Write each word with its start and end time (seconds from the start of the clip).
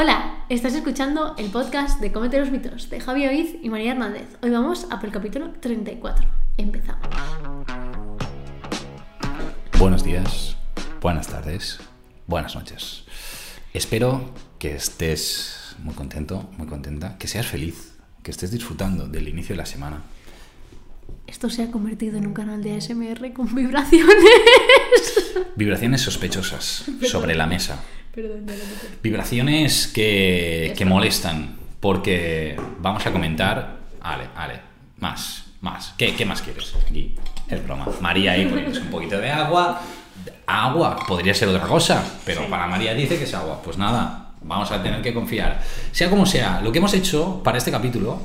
Hola, 0.00 0.44
estás 0.48 0.74
escuchando 0.74 1.34
el 1.38 1.50
podcast 1.50 1.98
de 1.98 2.12
Cómete 2.12 2.38
los 2.38 2.52
mitos 2.52 2.88
de 2.88 3.00
Javi 3.00 3.26
Oiz 3.26 3.56
y 3.60 3.68
María 3.68 3.90
Hernández. 3.90 4.28
Hoy 4.42 4.50
vamos 4.50 4.86
a 4.90 5.00
por 5.00 5.06
el 5.06 5.12
capítulo 5.12 5.50
34. 5.58 6.24
Empezamos. 6.56 7.08
Buenos 9.76 10.04
días, 10.04 10.56
buenas 11.00 11.26
tardes, 11.26 11.80
buenas 12.28 12.54
noches. 12.54 13.06
Espero 13.74 14.32
que 14.60 14.76
estés 14.76 15.74
muy 15.80 15.94
contento, 15.94 16.48
muy 16.56 16.68
contenta, 16.68 17.18
que 17.18 17.26
seas 17.26 17.48
feliz, 17.48 17.98
que 18.22 18.30
estés 18.30 18.52
disfrutando 18.52 19.08
del 19.08 19.26
inicio 19.26 19.56
de 19.56 19.62
la 19.62 19.66
semana. 19.66 20.02
Esto 21.26 21.50
se 21.50 21.62
ha 21.62 21.70
convertido 21.70 22.16
en 22.18 22.26
un 22.26 22.32
canal 22.34 22.62
de 22.62 22.76
ASMR 22.76 23.32
con 23.32 23.54
vibraciones. 23.54 24.14
Vibraciones 25.56 26.00
sospechosas 26.00 26.84
sobre 27.06 27.34
la 27.34 27.46
mesa. 27.46 27.82
Perdón, 28.14 28.44
meto. 28.46 28.64
Vibraciones 29.02 29.86
que, 29.88 30.74
que 30.76 30.84
molestan, 30.84 31.56
porque 31.80 32.56
vamos 32.80 33.04
a 33.06 33.12
comentar... 33.12 33.78
Ale, 34.00 34.28
ale, 34.36 34.60
más, 34.98 35.44
más. 35.60 35.94
¿Qué, 35.98 36.14
qué 36.14 36.24
más 36.24 36.40
quieres? 36.40 36.72
Aquí, 36.88 37.14
es 37.48 37.62
broma. 37.64 37.86
María 38.00 38.32
ahí 38.32 38.46
poniéndose 38.46 38.80
un 38.80 38.88
poquito 38.88 39.18
de 39.18 39.30
agua. 39.30 39.80
Agua, 40.46 40.96
podría 41.06 41.34
ser 41.34 41.48
otra 41.48 41.66
cosa, 41.66 42.02
pero 42.24 42.40
Sí. 42.42 42.46
para 42.48 42.66
María 42.66 42.94
dice 42.94 43.18
que 43.18 43.24
es 43.24 43.34
agua. 43.34 43.60
Pues 43.62 43.76
nada, 43.76 44.30
vamos 44.40 44.70
a 44.70 44.82
tener 44.82 45.02
que 45.02 45.12
confiar. 45.12 45.60
Sea 45.92 46.08
como 46.08 46.24
sea, 46.26 46.60
lo 46.62 46.72
que 46.72 46.78
hemos 46.78 46.94
hecho 46.94 47.42
para 47.44 47.58
este 47.58 47.70
capítulo 47.70 48.22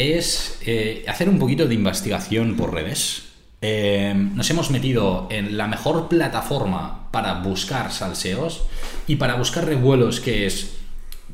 es 0.00 0.58
eh, 0.66 1.04
hacer 1.08 1.28
un 1.28 1.38
poquito 1.38 1.66
de 1.66 1.74
investigación 1.74 2.56
por 2.56 2.72
redes. 2.74 3.24
Eh, 3.62 4.14
nos 4.34 4.48
hemos 4.50 4.70
metido 4.70 5.28
en 5.30 5.56
la 5.58 5.66
mejor 5.66 6.08
plataforma 6.08 7.10
para 7.10 7.34
buscar 7.42 7.92
salseos 7.92 8.64
y 9.06 9.16
para 9.16 9.34
buscar 9.34 9.66
revuelos, 9.66 10.20
que 10.20 10.46
es 10.46 10.76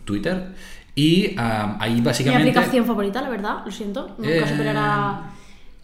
Twitter. 0.04 0.54
Y 0.94 1.38
am, 1.38 1.76
ahí 1.80 1.94
Mi 1.94 2.00
básicamente... 2.00 2.50
aplicación 2.50 2.84
favorita, 2.86 3.20
la 3.22 3.28
verdad, 3.28 3.56
lo 3.64 3.70
siento. 3.70 4.14
Nunca 4.18 4.30
Eh. 4.30 4.48
superará. 4.48 5.30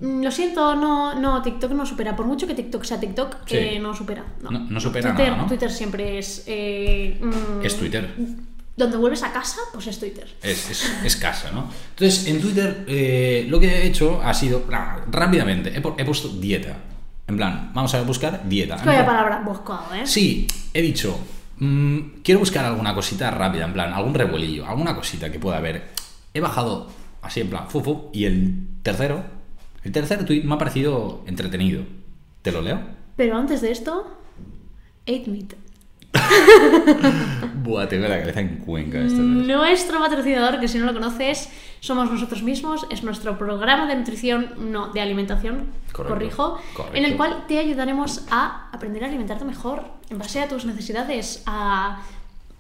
Mm, 0.01 0.23
Lo 0.25 0.31
siento, 0.33 0.75
no, 0.75 1.15
no, 1.21 1.43
TikTok 1.43 1.71
no 1.73 1.87
supera. 1.87 2.17
Por 2.17 2.27
mucho 2.27 2.47
que 2.49 2.55
TikTok 2.55 2.83
sea 2.83 2.99
TikTok, 2.99 3.37
Sí. 3.47 3.79
no 3.81 3.95
supera. 3.95 4.25
No, 4.43 4.51
No- 4.51 4.59
no 4.69 4.81
supera 4.81 5.15
Twitter, 5.15 5.33
nada. 5.33 5.47
Twitter 5.47 5.71
siempre 5.71 6.19
es. 6.19 6.43
eh, 6.49 7.21
mm, 7.23 7.65
Es 7.65 7.77
Twitter. 7.77 8.13
Donde 8.83 8.97
vuelves 8.97 9.23
a 9.23 9.33
casa, 9.33 9.59
pues 9.73 9.87
es 9.87 9.99
Twitter. 10.01 10.27
Es, 10.43 10.71
es- 10.71 10.93
es 11.05 11.17
casa, 11.17 11.51
¿no? 11.53 11.69
Entonces, 11.91 12.27
en 12.27 12.41
Twitter 12.41 12.85
eh, 12.89 13.47
lo 13.49 13.61
que 13.61 13.67
he 13.69 13.87
hecho 13.87 14.21
ha 14.23 14.35
sido, 14.35 14.65
rápidamente, 15.11 15.71
he, 15.77 15.83
pu- 15.83 15.95
he 15.99 16.05
puesto 16.05 16.29
dieta. 16.29 16.77
En 17.27 17.37
plan, 17.37 17.71
vamos 17.75 17.95
a 17.95 18.03
buscar 18.03 18.49
dieta. 18.49 18.75
Es 18.77 18.83
que 18.83 18.89
vaya 18.89 19.07
palabra 19.07 19.43
buscado, 19.45 19.95
¿eh? 19.95 20.07
Sí, 20.07 20.47
he 20.75 20.83
dicho, 20.83 21.17
mm, 21.59 21.99
quiero 22.25 22.41
buscar 22.41 22.65
alguna 22.65 22.95
cosita 22.95 23.31
rápida, 23.31 23.65
en 23.67 23.73
plan, 23.73 23.93
algún 23.93 24.15
revuelillo, 24.15 24.67
alguna 24.67 24.95
cosita 24.97 25.31
que 25.31 25.39
pueda 25.39 25.59
haber. 25.59 25.91
He 26.35 26.41
bajado 26.41 26.89
así, 27.23 27.41
en 27.41 27.51
plan, 27.51 27.69
fufu, 27.71 28.11
y 28.13 28.25
el 28.25 28.67
tercero, 28.83 29.23
el 29.85 29.93
tercer 29.93 30.25
tweet 30.27 30.43
me 30.43 30.55
ha 30.55 30.59
parecido 30.59 31.23
entretenido. 31.27 31.85
¿Te 32.43 32.51
lo 32.51 32.61
leo? 32.63 32.81
Pero 33.17 33.37
antes 33.37 33.61
de 33.61 33.71
esto, 33.71 34.19
8-Meat. 35.07 35.55
Buah, 37.63 37.89
tengo 37.89 38.07
la 38.09 38.21
cabeza 38.21 38.41
en 38.41 38.57
cuenca. 38.59 38.99
Nuestro 38.99 39.99
patrocinador, 40.01 40.61
que 40.61 40.69
si 40.69 40.79
no 40.79 40.87
lo 40.87 40.93
conoces, 40.93 41.49
somos 41.81 42.11
nosotros 42.11 42.43
mismos, 42.43 42.87
es 42.91 43.03
nuestro 43.03 43.39
programa 43.39 43.87
de 43.87 43.97
nutrición, 43.97 44.51
no, 44.59 44.89
de 44.93 45.01
alimentación, 45.01 45.67
Correcto, 45.93 46.15
corrijo, 46.15 46.61
correcto. 46.75 46.97
en 46.97 47.05
el 47.05 47.17
cual 47.17 47.45
te 47.49 47.59
ayudaremos 47.59 48.27
a 48.31 48.69
aprender 48.73 49.05
a 49.05 49.09
alimentarte 49.09 49.45
mejor 49.45 49.85
en 50.11 50.19
base 50.19 50.41
a 50.41 50.49
tus 50.49 50.65
necesidades, 50.65 51.43
a 51.47 52.03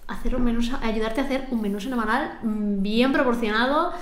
hacer 0.09 0.34
un 0.37 0.44
menú, 0.44 0.61
a 0.81 0.87
ayudarte 0.87 1.20
a 1.20 1.25
hacer 1.25 1.47
un 1.50 1.61
menú 1.61 1.81
semanal 1.81 2.39
bien 2.42 3.12
proporcionado, 3.12 3.92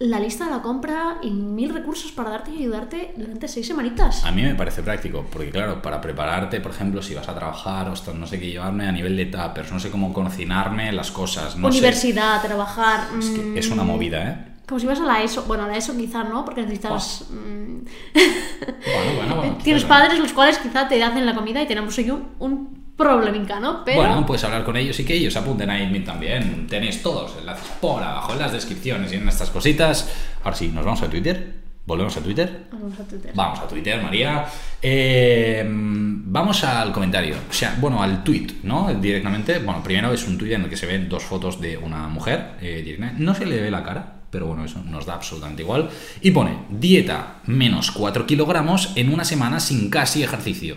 la 0.00 0.20
lista 0.20 0.44
de 0.44 0.52
la 0.52 0.62
compra 0.62 1.18
y 1.22 1.30
mil 1.30 1.74
recursos 1.74 2.12
para 2.12 2.30
darte 2.30 2.52
y 2.52 2.58
ayudarte 2.58 3.14
durante 3.16 3.48
seis 3.48 3.66
semanitas. 3.66 4.24
A 4.24 4.30
mí 4.30 4.42
me 4.42 4.54
parece 4.54 4.82
práctico, 4.82 5.26
porque 5.30 5.50
claro, 5.50 5.82
para 5.82 6.00
prepararte, 6.00 6.60
por 6.60 6.70
ejemplo, 6.70 7.02
si 7.02 7.14
vas 7.14 7.28
a 7.28 7.34
trabajar, 7.34 7.88
ostras, 7.88 8.14
no 8.16 8.26
sé 8.26 8.38
qué 8.38 8.46
llevarme 8.48 8.86
a 8.86 8.92
nivel 8.92 9.16
de 9.16 9.26
tuppers, 9.26 9.72
no 9.72 9.80
sé 9.80 9.90
cómo 9.90 10.12
cocinarme 10.12 10.92
las 10.92 11.10
cosas, 11.10 11.56
no 11.56 11.72
sé. 11.72 11.78
Universidad, 11.78 12.40
trabajar. 12.42 13.08
Es 13.18 13.30
que 13.30 13.40
mm, 13.42 13.56
es 13.56 13.70
una 13.70 13.82
movida, 13.82 14.28
¿eh? 14.30 14.44
Como 14.68 14.78
si 14.78 14.86
vas 14.86 15.00
a 15.00 15.04
la 15.04 15.22
ESO. 15.22 15.44
Bueno, 15.44 15.64
a 15.64 15.68
la 15.68 15.76
ESO 15.76 15.96
quizá 15.96 16.22
no, 16.24 16.44
porque 16.44 16.60
necesitas. 16.62 17.24
mm, 17.30 17.78
Bueno, 18.14 19.16
bueno, 19.16 19.36
bueno. 19.36 19.56
Tienes 19.64 19.82
quizás, 19.84 19.98
padres 19.98 20.18
los 20.20 20.32
cuales 20.32 20.58
quizá 20.58 20.86
te 20.86 21.02
hacen 21.02 21.26
la 21.26 21.34
comida 21.34 21.62
y 21.62 21.66
tenemos 21.66 21.96
ahí 21.98 22.10
un, 22.10 22.28
un 22.38 22.87
probleminca, 22.98 23.60
¿no? 23.60 23.82
Pero. 23.84 24.00
Bueno, 24.00 24.26
puedes 24.26 24.44
hablar 24.44 24.64
con 24.64 24.76
ellos 24.76 24.98
y 25.00 25.04
que 25.04 25.14
ellos 25.14 25.34
apunten 25.36 25.70
a 25.70 25.76
Admin 25.76 26.04
también. 26.04 26.66
Tenéis 26.66 27.02
todos 27.02 27.36
enlaces 27.38 27.68
por 27.80 28.02
abajo 28.02 28.34
en 28.34 28.40
las 28.40 28.52
descripciones 28.52 29.10
y 29.12 29.16
en 29.16 29.26
estas 29.26 29.48
cositas. 29.48 30.12
Ahora 30.44 30.56
sí, 30.56 30.68
nos 30.68 30.84
vamos 30.84 31.00
a 31.02 31.08
Twitter. 31.08 31.68
Volvemos 31.86 32.14
a 32.18 32.20
Twitter. 32.20 32.66
Vamos 32.70 33.00
a 33.00 33.04
Twitter. 33.04 33.32
Vamos 33.34 33.60
a 33.60 33.66
Twitter, 33.66 34.02
María. 34.02 34.44
Eh, 34.82 35.64
vamos 35.66 36.62
al 36.64 36.92
comentario. 36.92 37.36
O 37.48 37.52
sea, 37.52 37.78
bueno, 37.80 38.02
al 38.02 38.22
tweet, 38.22 38.48
¿no? 38.64 38.92
Directamente. 38.92 39.58
Bueno, 39.60 39.82
primero 39.82 40.12
es 40.12 40.26
un 40.28 40.36
tweet 40.36 40.52
en 40.52 40.64
el 40.64 40.68
que 40.68 40.76
se 40.76 40.84
ven 40.84 41.08
dos 41.08 41.22
fotos 41.22 41.62
de 41.62 41.78
una 41.78 42.08
mujer. 42.08 42.56
eh, 42.60 43.14
no 43.16 43.34
se 43.34 43.46
le 43.46 43.62
ve 43.62 43.70
la 43.70 43.82
cara, 43.82 44.18
pero 44.30 44.46
bueno, 44.46 44.66
eso 44.66 44.82
nos 44.84 45.06
da 45.06 45.14
absolutamente 45.14 45.62
igual. 45.62 45.88
Y 46.20 46.30
pone, 46.30 46.58
dieta 46.68 47.36
menos 47.46 47.90
4 47.90 48.26
kilogramos 48.26 48.92
en 48.96 49.10
una 49.10 49.24
semana 49.24 49.58
sin 49.58 49.88
casi 49.88 50.22
ejercicio. 50.22 50.76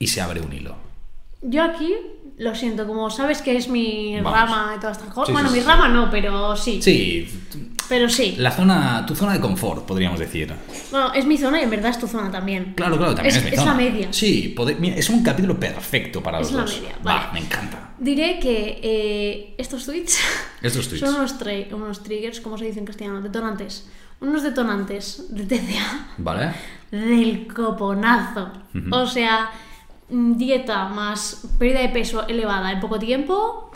Y 0.00 0.06
se 0.08 0.20
abre 0.22 0.40
un 0.40 0.52
hilo. 0.52 0.74
Yo 1.42 1.62
aquí, 1.62 1.94
lo 2.38 2.54
siento, 2.54 2.86
como 2.86 3.10
sabes 3.10 3.42
que 3.42 3.56
es 3.56 3.68
mi 3.68 4.16
Vamos. 4.20 4.32
rama 4.32 4.72
y 4.76 4.80
todas 4.80 4.96
estas 4.96 5.12
cosas. 5.12 5.26
Sí, 5.28 5.32
bueno, 5.34 5.48
sí, 5.50 5.54
mi 5.56 5.60
sí. 5.60 5.66
rama 5.66 5.88
no, 5.88 6.10
pero 6.10 6.56
sí. 6.56 6.80
Sí, 6.82 7.28
Pero 7.86 8.08
sí. 8.08 8.34
la 8.38 8.50
zona, 8.50 9.04
tu 9.06 9.14
zona 9.14 9.34
de 9.34 9.40
confort, 9.40 9.84
podríamos 9.86 10.18
decir. 10.18 10.54
Bueno, 10.90 11.12
es 11.12 11.26
mi 11.26 11.36
zona 11.36 11.60
y 11.60 11.64
en 11.64 11.70
verdad 11.70 11.90
es 11.90 11.98
tu 11.98 12.06
zona 12.06 12.30
también. 12.30 12.72
Claro, 12.76 12.96
claro, 12.96 13.14
también 13.14 13.34
es, 13.36 13.42
Es- 13.42 13.44
mi 13.44 13.50
es 13.50 13.56
zona. 13.60 13.72
la 13.72 13.76
media. 13.76 14.08
Sí, 14.10 14.54
pode- 14.56 14.76
mira, 14.78 14.96
es 14.96 15.10
un 15.10 15.22
capítulo 15.22 15.60
perfecto 15.60 16.22
para 16.22 16.40
Es 16.40 16.50
los 16.50 16.52
la 16.56 16.62
dos. 16.62 16.80
media, 16.80 16.96
Va, 17.06 17.30
me 17.34 17.40
encanta. 17.40 17.90
Diré 17.98 18.38
que 18.40 18.80
eh, 18.82 19.54
estos 19.58 19.84
tweets 19.84 20.18
Estos 20.62 20.88
tweets. 20.88 21.04
son 21.06 21.14
unos, 21.16 21.38
tra- 21.38 21.72
unos 21.74 22.02
triggers, 22.02 22.40
como 22.40 22.56
se 22.56 22.64
dice 22.64 22.78
en 22.78 22.86
castellano, 22.86 23.20
detonantes. 23.20 23.86
Unos 24.20 24.42
detonantes 24.42 25.26
de 25.30 25.44
TCA 25.44 26.08
¿Vale? 26.18 26.52
del 26.90 27.46
coponazo. 27.46 28.50
O 28.92 29.06
sea, 29.06 29.50
dieta 30.10 30.88
más 30.88 31.46
pérdida 31.58 31.80
de 31.80 31.88
peso 31.88 32.26
elevada 32.28 32.72
en 32.72 32.80
poco 32.80 32.98
tiempo, 32.98 33.70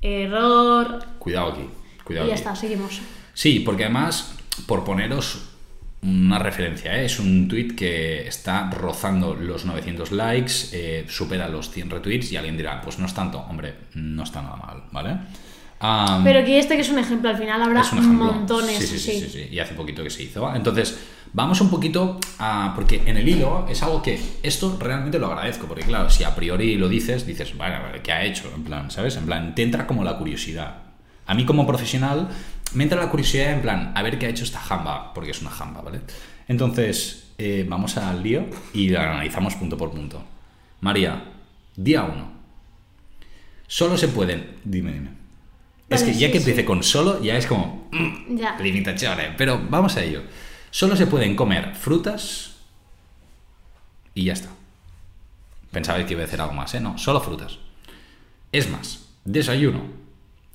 error. 0.00 1.04
Cuidado 1.18 1.52
aquí. 1.52 1.68
Cuidado 2.04 2.26
Y 2.26 2.28
ya 2.28 2.34
aquí. 2.34 2.42
está, 2.42 2.56
seguimos. 2.56 3.00
Sí, 3.34 3.60
porque 3.60 3.84
además, 3.84 4.34
por 4.66 4.84
poneros 4.84 5.50
una 6.02 6.38
referencia, 6.38 7.00
¿eh? 7.00 7.06
es 7.06 7.18
un 7.18 7.48
tweet 7.48 7.74
que 7.74 8.28
está 8.28 8.70
rozando 8.70 9.34
los 9.34 9.64
900 9.64 10.12
likes, 10.12 10.52
eh, 10.72 11.04
supera 11.08 11.48
los 11.48 11.70
100 11.70 11.90
retweets 11.90 12.32
y 12.32 12.36
alguien 12.36 12.56
dirá, 12.56 12.80
pues 12.80 12.98
no 12.98 13.06
es 13.06 13.14
tanto. 13.14 13.40
Hombre, 13.40 13.74
no 13.94 14.22
está 14.22 14.42
nada 14.42 14.56
mal, 14.56 14.84
¿vale? 14.92 15.16
Pero 16.24 16.44
que 16.44 16.58
este 16.58 16.74
que 16.76 16.82
es 16.82 16.88
un 16.88 16.98
ejemplo, 16.98 17.28
al 17.28 17.36
final 17.36 17.60
habrá 17.62 17.82
montones. 17.92 18.78
Sí 18.78 18.86
sí, 18.86 18.98
sí, 18.98 19.20
sí, 19.20 19.28
sí, 19.30 19.48
Y 19.50 19.58
hace 19.58 19.74
poquito 19.74 20.02
que 20.02 20.10
se 20.10 20.22
hizo. 20.22 20.54
Entonces, 20.54 20.98
vamos 21.36 21.60
un 21.60 21.70
poquito 21.70 22.18
a. 22.40 22.72
Porque 22.74 23.02
en 23.06 23.16
el 23.18 23.28
hilo 23.28 23.66
es 23.68 23.82
algo 23.84 24.02
que. 24.02 24.18
Esto 24.42 24.76
realmente 24.80 25.18
lo 25.20 25.26
agradezco. 25.28 25.66
Porque, 25.68 25.84
claro, 25.84 26.10
si 26.10 26.24
a 26.24 26.34
priori 26.34 26.76
lo 26.76 26.88
dices, 26.88 27.24
dices, 27.26 27.56
bueno, 27.56 27.76
¿qué 28.02 28.10
ha 28.10 28.24
hecho? 28.24 28.50
En 28.56 28.64
plan, 28.64 28.90
¿sabes? 28.90 29.16
En 29.16 29.26
plan, 29.26 29.54
te 29.54 29.62
entra 29.62 29.86
como 29.86 30.02
la 30.02 30.16
curiosidad. 30.18 30.78
A 31.26 31.34
mí, 31.34 31.44
como 31.44 31.66
profesional, 31.66 32.28
me 32.74 32.82
entra 32.84 33.00
la 33.00 33.10
curiosidad 33.10 33.52
en 33.52 33.60
plan, 33.62 33.92
a 33.94 34.02
ver 34.02 34.18
qué 34.18 34.26
ha 34.26 34.30
hecho 34.30 34.44
esta 34.44 34.58
jamba. 34.58 35.12
Porque 35.14 35.30
es 35.30 35.40
una 35.42 35.50
jamba, 35.50 35.82
¿vale? 35.82 36.00
Entonces, 36.48 37.32
eh, 37.38 37.64
vamos 37.68 37.96
al 37.98 38.22
lío 38.22 38.46
y 38.72 38.88
lo 38.88 39.00
analizamos 39.00 39.54
punto 39.56 39.76
por 39.76 39.90
punto. 39.90 40.24
María, 40.80 41.24
día 41.76 42.02
1. 42.04 42.32
Solo 43.66 43.96
se 43.96 44.08
pueden. 44.08 44.56
Dime, 44.64 44.92
dime. 44.92 45.10
es 45.88 46.00
Vale, 46.02 46.12
que 46.12 46.18
ya 46.18 46.26
sí, 46.28 46.32
que 46.32 46.38
sí. 46.40 46.50
empiece 46.50 46.64
con 46.64 46.82
solo, 46.82 47.20
ya 47.22 47.36
es 47.36 47.46
como. 47.46 47.88
mm, 47.92 48.36
Ya. 48.36 48.56
limitazione. 48.60 49.34
Pero 49.36 49.60
vamos 49.68 49.96
a 49.96 50.04
ello. 50.04 50.22
Solo 50.70 50.96
se 50.96 51.06
pueden 51.06 51.36
comer 51.36 51.74
frutas 51.74 52.56
y 54.14 54.24
ya 54.24 54.32
está. 54.32 54.48
Pensabais 55.70 56.06
que 56.06 56.14
iba 56.14 56.22
a 56.22 56.26
hacer 56.26 56.40
algo 56.40 56.54
más, 56.54 56.74
¿eh? 56.74 56.80
No, 56.80 56.96
solo 56.98 57.20
frutas. 57.20 57.58
Es 58.52 58.70
más, 58.70 59.08
desayuno. 59.24 59.82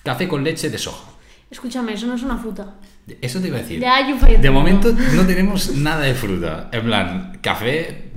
Café 0.04 0.28
con 0.28 0.44
leche 0.44 0.70
de 0.70 0.78
soja. 0.78 1.12
Escúchame, 1.50 1.94
eso 1.94 2.08
no 2.08 2.16
es 2.16 2.24
una 2.24 2.38
fruta. 2.38 2.76
Eso 3.22 3.42
te 3.42 3.48
iba 3.48 3.58
a 3.58 3.62
decir. 3.62 3.80
Ya 3.80 4.04
De 4.04 4.50
momento 4.50 4.94
no 5.14 5.26
tenemos 5.28 5.76
nada 5.76 6.02
de 6.02 6.16
fruta. 6.16 6.70
En 6.72 6.84
plan, 6.84 7.40
café. 7.42 8.12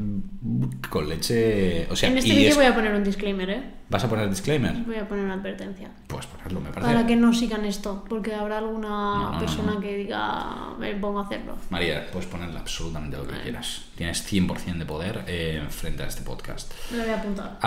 Con 0.90 1.08
leche. 1.08 1.86
O 1.90 1.96
sea, 1.96 2.10
en 2.10 2.18
este 2.18 2.30
vídeo 2.34 2.50
es- 2.50 2.56
voy 2.56 2.66
a 2.66 2.74
poner 2.74 2.92
un 2.94 3.02
disclaimer, 3.02 3.48
¿eh? 3.48 3.62
¿Vas 3.88 4.04
a 4.04 4.08
poner 4.10 4.28
disclaimer? 4.28 4.74
Voy 4.84 4.96
a 4.96 5.08
poner 5.08 5.24
una 5.24 5.34
advertencia. 5.34 5.88
Pues 6.06 6.26
ponerlo, 6.26 6.60
me 6.60 6.70
parece. 6.70 6.92
Para 6.92 7.06
que 7.06 7.16
no 7.16 7.32
sigan 7.32 7.64
esto, 7.64 8.04
porque 8.08 8.34
habrá 8.34 8.58
alguna 8.58 8.88
no, 8.88 9.32
no, 9.32 9.38
persona 9.38 9.74
no. 9.74 9.80
que 9.80 9.96
diga, 9.96 10.74
me 10.78 10.94
pongo 10.96 11.20
a 11.20 11.24
hacerlo. 11.24 11.56
María, 11.70 12.06
puedes 12.12 12.28
ponerle 12.28 12.58
absolutamente 12.58 13.16
lo 13.16 13.26
que 13.26 13.40
quieras. 13.40 13.86
Tienes 13.96 14.22
100% 14.30 14.78
de 14.78 14.84
poder 14.86 15.24
eh, 15.26 15.64
frente 15.70 16.02
a 16.02 16.06
este 16.06 16.22
podcast. 16.22 16.72
Me 16.90 16.98
lo 16.98 17.04
voy 17.04 17.12
a 17.12 17.18
apuntar. 17.20 17.58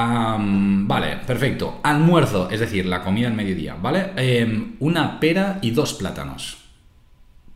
Vale, 0.87 1.17
perfecto. 1.25 1.79
Almuerzo, 1.83 2.49
es 2.49 2.59
decir, 2.59 2.85
la 2.85 3.01
comida 3.03 3.27
al 3.27 3.33
mediodía, 3.33 3.75
¿vale? 3.75 4.11
Em, 4.17 4.75
una 4.79 5.19
pera 5.19 5.57
y 5.61 5.71
dos 5.71 5.93
plátanos. 5.95 6.57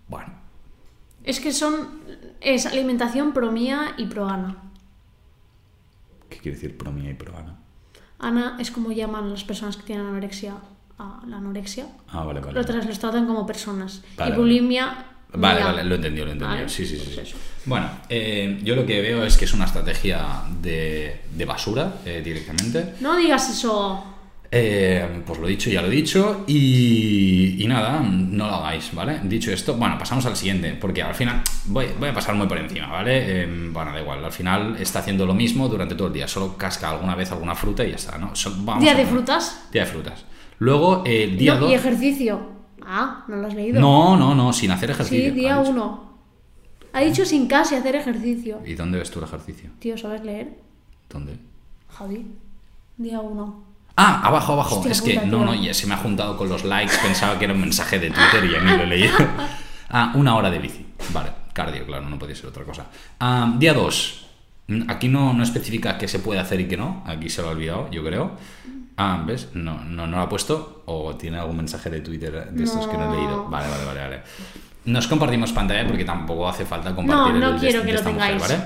Bueno, 0.07 0.33
Es 1.23 1.39
que 1.39 1.51
son. 1.53 2.01
Es 2.41 2.65
alimentación 2.65 3.33
pro 3.33 3.51
mía 3.51 3.93
y 3.97 4.05
pro 4.07 4.27
Ana. 4.27 4.57
¿Qué 6.31 6.37
quiere 6.39 6.55
decir 6.57 6.77
pro 6.77 6.91
mía 6.91 7.11
y 7.11 7.13
pro 7.13 7.37
Ana? 7.37 7.55
Ana 8.19 8.57
es 8.59 8.71
como 8.71 8.91
llaman 8.91 9.29
las 9.29 9.43
personas 9.43 9.77
que 9.77 9.83
tienen 9.83 10.05
anorexia 10.07 10.55
a 10.97 11.21
la 11.27 11.37
anorexia. 11.37 11.85
Ah, 12.09 12.23
vale, 12.23 12.39
vale. 12.39 12.53
Los 12.53 12.65
tratan 12.99 13.25
como 13.27 13.45
personas. 13.45 14.01
Vale, 14.17 14.33
y 14.33 14.37
bulimia. 14.37 15.05
Vale, 15.33 15.59
mía. 15.59 15.65
vale, 15.65 15.83
lo 15.85 15.93
he 15.93 15.97
entendido, 15.97 16.25
lo. 16.27 16.47
Vale, 16.49 16.69
Sí, 16.69 16.85
sí, 16.85 16.97
sí. 16.97 17.11
pues. 17.15 17.33
Bueno, 17.65 17.89
eh, 18.09 18.59
yo 18.63 18.75
lo 18.75 18.85
que 18.85 19.01
veo 19.01 19.23
es 19.23 19.37
que 19.37 19.45
es 19.45 19.53
una 19.53 19.65
estrategia 19.65 20.43
de, 20.61 21.21
de 21.35 21.45
basura 21.45 21.95
eh, 22.05 22.21
directamente. 22.23 22.95
No 22.99 23.15
digas 23.17 23.49
eso. 23.49 24.03
Eh, 24.53 25.23
pues 25.25 25.39
lo 25.39 25.47
dicho, 25.47 25.69
ya 25.69 25.81
lo 25.81 25.87
he 25.87 25.91
dicho. 25.91 26.43
Y, 26.45 27.63
y 27.63 27.67
nada, 27.67 28.01
no 28.01 28.47
lo 28.47 28.55
hagáis, 28.55 28.93
¿vale? 28.93 29.19
Dicho 29.23 29.51
esto, 29.51 29.75
bueno, 29.75 29.97
pasamos 29.97 30.25
al 30.25 30.35
siguiente, 30.35 30.73
porque 30.79 31.01
al 31.01 31.15
final 31.15 31.41
voy, 31.67 31.85
voy 31.97 32.09
a 32.09 32.13
pasar 32.13 32.35
muy 32.35 32.47
por 32.47 32.57
encima, 32.57 32.87
¿vale? 32.87 33.43
Eh, 33.43 33.69
bueno, 33.71 33.93
da 33.93 34.01
igual, 34.01 34.23
al 34.25 34.31
final 34.31 34.75
está 34.77 34.99
haciendo 34.99 35.25
lo 35.25 35.33
mismo 35.33 35.69
durante 35.69 35.95
todo 35.95 36.07
el 36.09 36.13
día, 36.13 36.27
solo 36.27 36.57
casca 36.57 36.89
alguna 36.89 37.15
vez 37.15 37.31
alguna 37.31 37.55
fruta 37.55 37.85
y 37.85 37.91
ya 37.91 37.95
está, 37.95 38.17
¿no? 38.17 38.35
So- 38.35 38.53
vamos 38.65 38.83
Día 38.83 38.93
de 38.93 39.05
frutas. 39.05 39.67
Día 39.71 39.85
de 39.85 39.87
frutas. 39.89 40.25
Luego, 40.59 41.03
eh, 41.05 41.27
día 41.37 41.53
No, 41.55 41.61
2. 41.61 41.71
y 41.71 41.73
ejercicio. 41.73 42.41
Ah, 42.85 43.23
no 43.29 43.37
lo 43.37 43.47
has 43.47 43.55
leído. 43.55 43.79
No, 43.79 44.17
no, 44.17 44.35
no, 44.35 44.51
sin 44.51 44.71
hacer 44.71 44.91
ejercicio. 44.91 45.29
Sí, 45.29 45.39
día 45.39 45.55
ha 45.55 45.59
dicho. 45.59 45.71
1. 45.71 46.11
Ha 46.93 46.99
dicho 47.01 47.23
sin 47.25 47.47
casi 47.47 47.75
hacer 47.75 47.95
ejercicio. 47.95 48.59
¿Y 48.65 48.73
dónde 48.73 48.97
ves 48.99 49.09
tú 49.09 49.19
el 49.19 49.25
ejercicio? 49.25 49.69
Tío, 49.79 49.97
¿sabes 49.97 50.23
leer? 50.25 50.57
¿Dónde? 51.09 51.37
Javi. 51.87 52.25
Día 52.97 53.21
1. 53.21 53.70
Ah, 54.03 54.21
abajo, 54.23 54.53
abajo. 54.53 54.75
Hostia 54.77 54.91
es 54.93 55.01
que 55.01 55.17
no, 55.25 55.45
no, 55.45 55.53
ya 55.53 55.73
se 55.73 55.85
me 55.87 55.93
ha 55.93 55.97
juntado 55.97 56.35
con 56.37 56.49
los 56.49 56.63
likes, 56.63 56.93
pensaba 57.03 57.37
que 57.37 57.45
era 57.45 57.53
un 57.53 57.61
mensaje 57.61 57.99
de 57.99 58.09
Twitter 58.09 58.43
y 58.45 58.51
ya 58.51 58.59
ni 58.61 58.71
lo 58.77 58.83
he 58.83 58.87
leído. 58.87 59.15
Ah, 59.93 60.13
una 60.15 60.35
hora 60.37 60.49
de 60.49 60.57
bici. 60.59 60.85
Vale, 61.11 61.31
cardio, 61.51 61.85
claro, 61.85 62.07
no 62.07 62.17
podía 62.17 62.33
ser 62.33 62.45
otra 62.45 62.63
cosa. 62.63 62.85
Ah, 63.19 63.53
día 63.57 63.73
2. 63.73 64.25
Aquí 64.87 65.09
no, 65.09 65.33
no 65.33 65.43
especifica 65.43 65.97
qué 65.97 66.07
se 66.07 66.19
puede 66.19 66.39
hacer 66.39 66.61
y 66.61 66.67
qué 66.69 66.77
no. 66.77 67.03
Aquí 67.05 67.29
se 67.29 67.41
lo 67.41 67.49
ha 67.49 67.51
olvidado, 67.51 67.91
yo 67.91 68.01
creo. 68.01 68.31
Ah, 68.95 69.21
¿ves? 69.27 69.49
No, 69.53 69.83
no, 69.83 70.07
no 70.07 70.15
lo 70.15 70.21
ha 70.23 70.29
puesto. 70.29 70.83
O 70.85 71.13
tiene 71.17 71.39
algún 71.39 71.57
mensaje 71.57 71.89
de 71.89 71.99
Twitter 71.99 72.51
de 72.51 72.63
estos 72.63 72.87
que 72.87 72.97
no 72.97 73.13
he 73.13 73.17
leído. 73.17 73.35
No. 73.43 73.49
Vale, 73.49 73.67
vale, 73.69 73.83
vale, 73.85 73.99
vale. 73.99 74.21
Nos 74.85 75.07
compartimos 75.09 75.51
pantalla 75.51 75.85
porque 75.85 76.05
tampoco 76.05 76.47
hace 76.47 76.63
falta 76.65 76.95
compartir 76.95 77.33
No, 77.33 77.39
no 77.39 77.47
el 77.49 77.59
de- 77.59 77.67
quiero 77.67 77.79
de 77.81 77.85
que 77.87 77.91
lo 77.91 77.97
esta 77.99 78.11
mujer, 78.11 78.31
tengáis. 78.37 78.41
¿vale? 78.49 78.63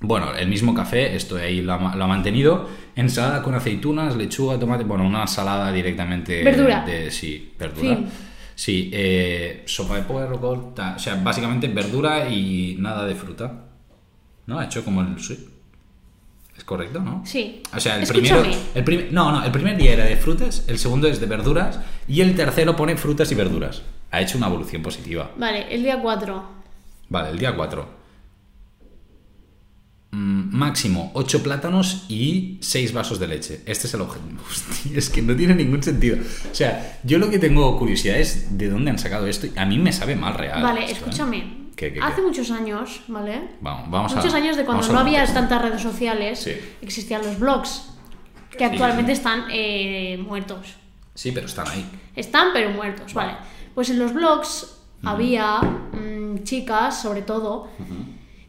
Bueno, 0.00 0.32
el 0.34 0.48
mismo 0.48 0.74
café, 0.74 1.16
esto 1.16 1.36
ahí 1.36 1.60
lo 1.60 1.72
ha, 1.74 1.96
lo 1.96 2.04
ha 2.04 2.06
mantenido. 2.06 2.68
Ensalada 2.94 3.42
con 3.42 3.54
aceitunas, 3.54 4.16
lechuga, 4.16 4.58
tomate. 4.58 4.84
Bueno, 4.84 5.04
una 5.04 5.22
ensalada 5.22 5.72
directamente. 5.72 6.42
Verdura. 6.44 6.84
De, 6.84 7.10
sí, 7.10 7.52
verdura. 7.58 7.96
Fin. 7.96 8.06
Sí, 8.54 8.90
eh, 8.92 9.62
sopa 9.66 9.96
de 9.96 10.02
puerro, 10.02 10.36
o 10.40 10.98
sea, 10.98 11.14
básicamente 11.16 11.68
verdura 11.68 12.28
y 12.28 12.76
nada 12.78 13.04
de 13.06 13.14
fruta. 13.14 13.64
¿No? 14.46 14.58
Ha 14.58 14.64
hecho 14.66 14.84
como 14.84 15.00
el. 15.02 15.18
Sí. 15.20 15.48
¿Es 16.56 16.64
correcto, 16.64 17.00
no? 17.00 17.22
Sí. 17.24 17.62
O 17.74 17.78
sea, 17.78 17.96
el 17.96 18.02
Escúchame. 18.02 18.40
primero. 18.42 18.60
El 18.74 18.84
prim- 18.84 19.06
no, 19.12 19.30
no, 19.30 19.44
el 19.44 19.52
primer 19.52 19.76
día 19.76 19.92
era 19.92 20.04
de 20.04 20.16
frutas, 20.16 20.64
el 20.68 20.78
segundo 20.78 21.06
es 21.06 21.20
de 21.20 21.26
verduras 21.26 21.78
y 22.08 22.20
el 22.20 22.34
tercero 22.34 22.74
pone 22.74 22.96
frutas 22.96 23.30
y 23.30 23.34
verduras. 23.36 23.82
Ha 24.10 24.20
hecho 24.22 24.38
una 24.38 24.48
evolución 24.48 24.82
positiva. 24.82 25.30
Vale, 25.36 25.72
el 25.72 25.82
día 25.84 26.00
4. 26.00 26.42
Vale, 27.10 27.30
el 27.30 27.38
día 27.38 27.54
4. 27.54 27.97
Máximo 30.10 31.10
8 31.14 31.42
plátanos 31.42 32.06
y 32.08 32.58
6 32.60 32.92
vasos 32.92 33.18
de 33.20 33.28
leche. 33.28 33.60
Este 33.66 33.86
es 33.86 33.94
el 33.94 34.00
objetivo. 34.00 34.40
Hostia, 34.50 34.98
es 34.98 35.10
que 35.10 35.22
no 35.22 35.36
tiene 35.36 35.54
ningún 35.54 35.82
sentido. 35.82 36.16
O 36.50 36.54
sea, 36.54 37.00
yo 37.04 37.18
lo 37.18 37.30
que 37.30 37.38
tengo 37.38 37.78
curiosidad 37.78 38.18
es 38.18 38.56
de 38.56 38.68
dónde 38.70 38.90
han 38.90 38.98
sacado 38.98 39.26
esto. 39.26 39.46
A 39.56 39.64
mí 39.66 39.78
me 39.78 39.92
sabe 39.92 40.16
mal 40.16 40.34
real. 40.34 40.62
Vale, 40.62 40.84
esto, 40.84 40.92
¿eh? 40.92 40.98
escúchame. 40.98 41.58
¿Qué, 41.76 41.92
qué, 41.92 42.00
Hace 42.00 42.22
muchos 42.22 42.50
años, 42.50 43.02
¿vale? 43.06 43.50
Vamos, 43.60 43.88
vamos 43.90 44.12
a- 44.12 44.16
muchos 44.16 44.34
años 44.34 44.56
de 44.56 44.64
cuando 44.64 44.86
no 44.92 44.98
había 44.98 45.24
tantas 45.32 45.62
redes 45.62 45.80
sociales, 45.80 46.40
Sí. 46.40 46.52
existían 46.82 47.22
los 47.24 47.38
blogs, 47.38 47.90
que 48.56 48.64
actualmente 48.64 49.12
están 49.12 49.44
eh, 49.52 50.18
muertos. 50.26 50.74
Sí, 51.14 51.30
pero 51.30 51.46
están 51.46 51.68
ahí. 51.68 51.88
Están, 52.16 52.48
pero 52.52 52.70
muertos, 52.70 53.14
vale. 53.14 53.34
Pues 53.76 53.90
en 53.90 54.00
los 54.00 54.12
blogs 54.12 54.74
había 55.04 55.60
mm, 55.60 56.42
chicas, 56.42 57.00
sobre 57.00 57.22
todo, 57.22 57.68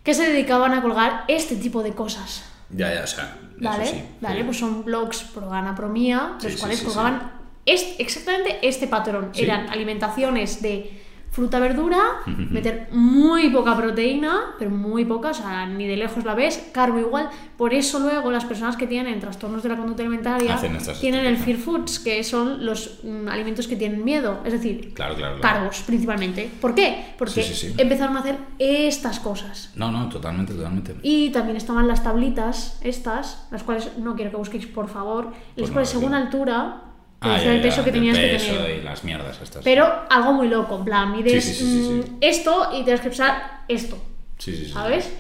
que 0.09 0.15
se 0.15 0.25
dedicaban 0.27 0.73
a 0.73 0.81
colgar 0.81 1.23
este 1.27 1.56
tipo 1.56 1.83
de 1.83 1.94
cosas. 1.94 2.44
Ya, 2.71 2.91
ya, 2.91 3.03
o 3.03 3.07
sea. 3.07 3.38
¿Vale? 3.59 3.83
Eso 3.83 3.94
sí. 3.94 4.03
Vale, 4.21 4.38
Sí. 4.39 4.44
pues 4.44 4.57
son 4.57 4.83
blogs 4.83 5.21
pro 5.21 5.53
Ana, 5.53 5.75
pro 5.75 5.88
mía, 5.88 6.31
los 6.41 6.51
sí, 6.53 6.57
cuales 6.57 6.81
colgaban 6.81 7.31
exactamente 7.63 8.57
este 8.67 8.88
patrón. 8.88 9.31
Eran 9.35 9.69
alimentaciones 9.69 10.63
de 10.63 11.00
fruta, 11.31 11.59
verdura, 11.59 11.99
meter 12.25 12.89
muy 12.91 13.49
poca 13.49 13.77
proteína, 13.77 14.55
pero 14.57 14.71
muy 14.71 15.05
poca, 15.05 15.29
o 15.29 15.33
sea, 15.33 15.65
ni 15.65 15.87
de 15.87 15.95
lejos 15.95 16.25
la 16.25 16.33
ves, 16.35 16.69
carbo 16.73 16.99
igual. 16.99 17.29
Por 17.57 17.73
eso 17.73 17.99
luego 17.99 18.31
las 18.31 18.45
personas 18.45 18.75
que 18.77 18.87
tienen 18.87 19.19
trastornos 19.19 19.61
de 19.63 19.69
la 19.69 19.77
conducta 19.77 20.01
alimentaria 20.01 20.57
tienen 20.99 21.25
el 21.25 21.37
fear 21.37 21.57
foods, 21.57 21.99
que 21.99 22.23
son 22.23 22.65
los 22.65 22.99
mm, 23.03 23.27
alimentos 23.27 23.67
que 23.67 23.75
tienen 23.75 24.03
miedo, 24.03 24.39
es 24.43 24.53
decir, 24.53 24.93
Claro, 24.93 25.15
claro, 25.15 25.37
claro. 25.39 25.55
carbos 25.59 25.83
principalmente. 25.85 26.49
¿Por 26.59 26.73
qué? 26.75 27.13
Porque 27.17 27.43
Sí, 27.43 27.53
sí, 27.53 27.67
sí. 27.69 27.75
empezaron 27.77 28.17
a 28.17 28.21
hacer 28.21 28.37
estas 28.57 29.19
cosas. 29.19 29.71
No, 29.75 29.91
no, 29.91 30.09
totalmente, 30.09 30.53
totalmente. 30.53 30.95
Y 31.03 31.29
también 31.29 31.57
estaban 31.57 31.87
las 31.87 32.03
tablitas, 32.03 32.79
estas, 32.81 33.47
las 33.51 33.63
cuales 33.63 33.97
no 33.97 34.15
quiero 34.15 34.31
que 34.31 34.37
busquéis, 34.37 34.65
por 34.67 34.87
favor, 34.89 35.25
las 35.25 35.33
Pues 35.55 35.67
no, 35.69 35.73
cuales 35.73 35.89
según 35.89 36.13
altura 36.13 36.81
Ah, 37.21 37.38
ya, 37.44 37.54
el 37.54 37.62
peso 37.62 37.83
que 37.83 37.92
tenías 37.92 38.18
peso 38.18 38.51
que 38.51 38.57
tener. 38.57 38.80
y 38.80 38.81
las 38.83 39.04
mierdas 39.04 39.39
estas. 39.42 39.63
Pero 39.63 39.86
algo 40.10 40.31
muy 40.33 40.48
loco, 40.48 40.77
en 40.77 40.86
plan, 40.86 41.12
mides 41.12 41.44
Sí, 41.44 41.54
sí, 41.54 41.66
mm, 41.66 42.18
esto 42.21 42.69
y 42.74 42.83
tienes 42.83 43.01
que 43.01 43.10
pesar 43.10 43.63
esto, 43.68 43.98
Sí, 44.38 44.56
sí, 44.56 44.66
sí. 44.66 44.71
¿sabes? 44.71 45.12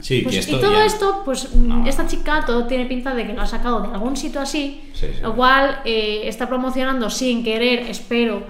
Sí, 0.00 0.20
Pues, 0.22 0.34
que 0.34 0.40
esto 0.40 0.58
y 0.58 0.60
todo 0.60 0.72
ya- 0.72 0.84
esto, 0.84 1.22
pues 1.24 1.54
mm, 1.54 1.68
No. 1.82 1.86
esta 1.88 2.06
chica 2.06 2.42
todo 2.44 2.66
tiene 2.66 2.86
pinta 2.86 3.14
de 3.14 3.26
que 3.26 3.32
lo 3.32 3.40
ha 3.42 3.46
sacado 3.46 3.80
de 3.80 3.88
algún 3.94 4.16
sitio 4.16 4.40
así, 4.40 4.90
Sí, 4.92 5.06
sí. 5.14 5.20
lo 5.22 5.34
cual 5.34 5.80
eh, 5.84 6.22
está 6.24 6.48
promocionando 6.48 7.08
sin 7.08 7.42
querer, 7.44 7.80
espero, 7.88 8.42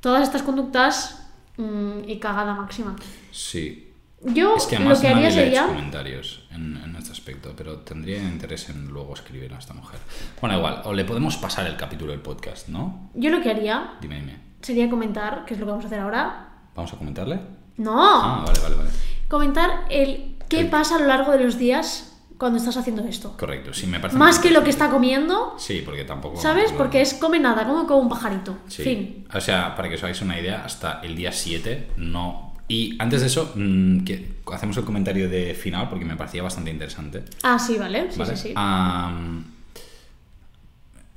todas 0.00 0.22
estas 0.24 0.42
conductas 0.42 1.28
mm, 1.56 2.08
y 2.08 2.18
cagada 2.18 2.54
máxima. 2.54 2.96
Sí. 3.30 3.86
Yo 4.22 4.56
Es 4.56 4.66
que 4.66 4.76
lo 4.76 4.80
además 4.82 5.00
que 5.00 5.08
haría 5.08 5.22
nadie 5.22 5.36
le 5.36 5.42
ha 5.42 5.46
hecho 5.46 5.56
sería... 5.56 5.66
comentarios 5.66 6.42
en, 6.50 6.76
en 6.76 6.96
este 6.96 7.12
aspecto, 7.12 7.54
pero 7.56 7.78
tendría 7.78 8.18
interés 8.18 8.68
en 8.68 8.88
luego 8.88 9.14
escribir 9.14 9.54
a 9.54 9.58
esta 9.58 9.72
mujer. 9.72 9.98
Bueno, 10.40 10.58
igual, 10.58 10.82
o 10.84 10.92
le 10.92 11.04
podemos 11.04 11.36
pasar 11.38 11.66
el 11.66 11.76
capítulo 11.76 12.12
del 12.12 12.20
podcast, 12.20 12.68
¿no? 12.68 13.10
Yo 13.14 13.30
lo 13.30 13.40
que 13.40 13.50
haría 13.50 13.94
Dime, 14.00 14.16
dime. 14.20 14.38
sería 14.60 14.90
comentar, 14.90 15.44
que 15.46 15.54
es 15.54 15.60
lo 15.60 15.64
que 15.66 15.70
vamos 15.70 15.84
a 15.84 15.88
hacer 15.88 16.00
ahora. 16.00 16.48
¿Vamos 16.74 16.92
a 16.92 16.96
comentarle? 16.98 17.40
No, 17.78 17.94
Ah, 17.98 18.44
vale, 18.46 18.60
vale, 18.60 18.74
vale. 18.76 18.90
comentar 19.28 19.70
el 19.88 20.36
qué 20.48 20.60
El- 20.60 20.68
pasa 20.68 20.96
a 20.96 20.98
lo 20.98 21.06
largo 21.06 21.32
de 21.32 21.42
los 21.44 21.56
días 21.56 22.06
cuando 22.36 22.58
estás 22.58 22.76
haciendo 22.76 23.02
esto. 23.04 23.36
Correcto, 23.38 23.72
sí, 23.72 23.86
me 23.86 24.00
parece. 24.00 24.18
Más 24.18 24.38
que 24.38 24.50
lo 24.50 24.62
que 24.62 24.70
está 24.70 24.90
comiendo, 24.90 25.54
Sí, 25.58 25.80
porque 25.84 26.04
tampoco. 26.04 26.38
¿sabes? 26.40 26.72
no- 26.72 26.76
Porque 26.78 27.00
es 27.00 27.14
come 27.14 27.38
nada, 27.40 27.66
come 27.66 27.86
como 27.86 28.00
un 28.00 28.08
pajarito. 28.10 28.58
Sí. 28.66 28.82
Fin. 28.82 29.26
O 29.34 29.40
sea, 29.40 29.74
para 29.76 29.88
que 29.88 29.94
os 29.94 30.02
hagáis 30.02 30.20
una 30.20 30.38
idea, 30.38 30.62
hasta 30.64 31.00
el 31.02 31.16
día 31.16 31.32
7 31.32 31.92
no. 31.96 32.49
Y 32.70 32.94
antes 33.00 33.20
de 33.20 33.26
eso, 33.26 33.52
mm, 33.56 34.04
que 34.04 34.34
hacemos 34.52 34.76
el 34.76 34.84
comentario 34.84 35.28
de 35.28 35.54
final 35.54 35.88
porque 35.88 36.04
me 36.04 36.14
parecía 36.14 36.40
bastante 36.44 36.70
interesante. 36.70 37.24
Ah, 37.42 37.58
sí, 37.58 37.76
vale. 37.76 38.12
Sí, 38.12 38.18
¿vale? 38.20 38.36
sí, 38.36 38.42
sí. 38.48 38.54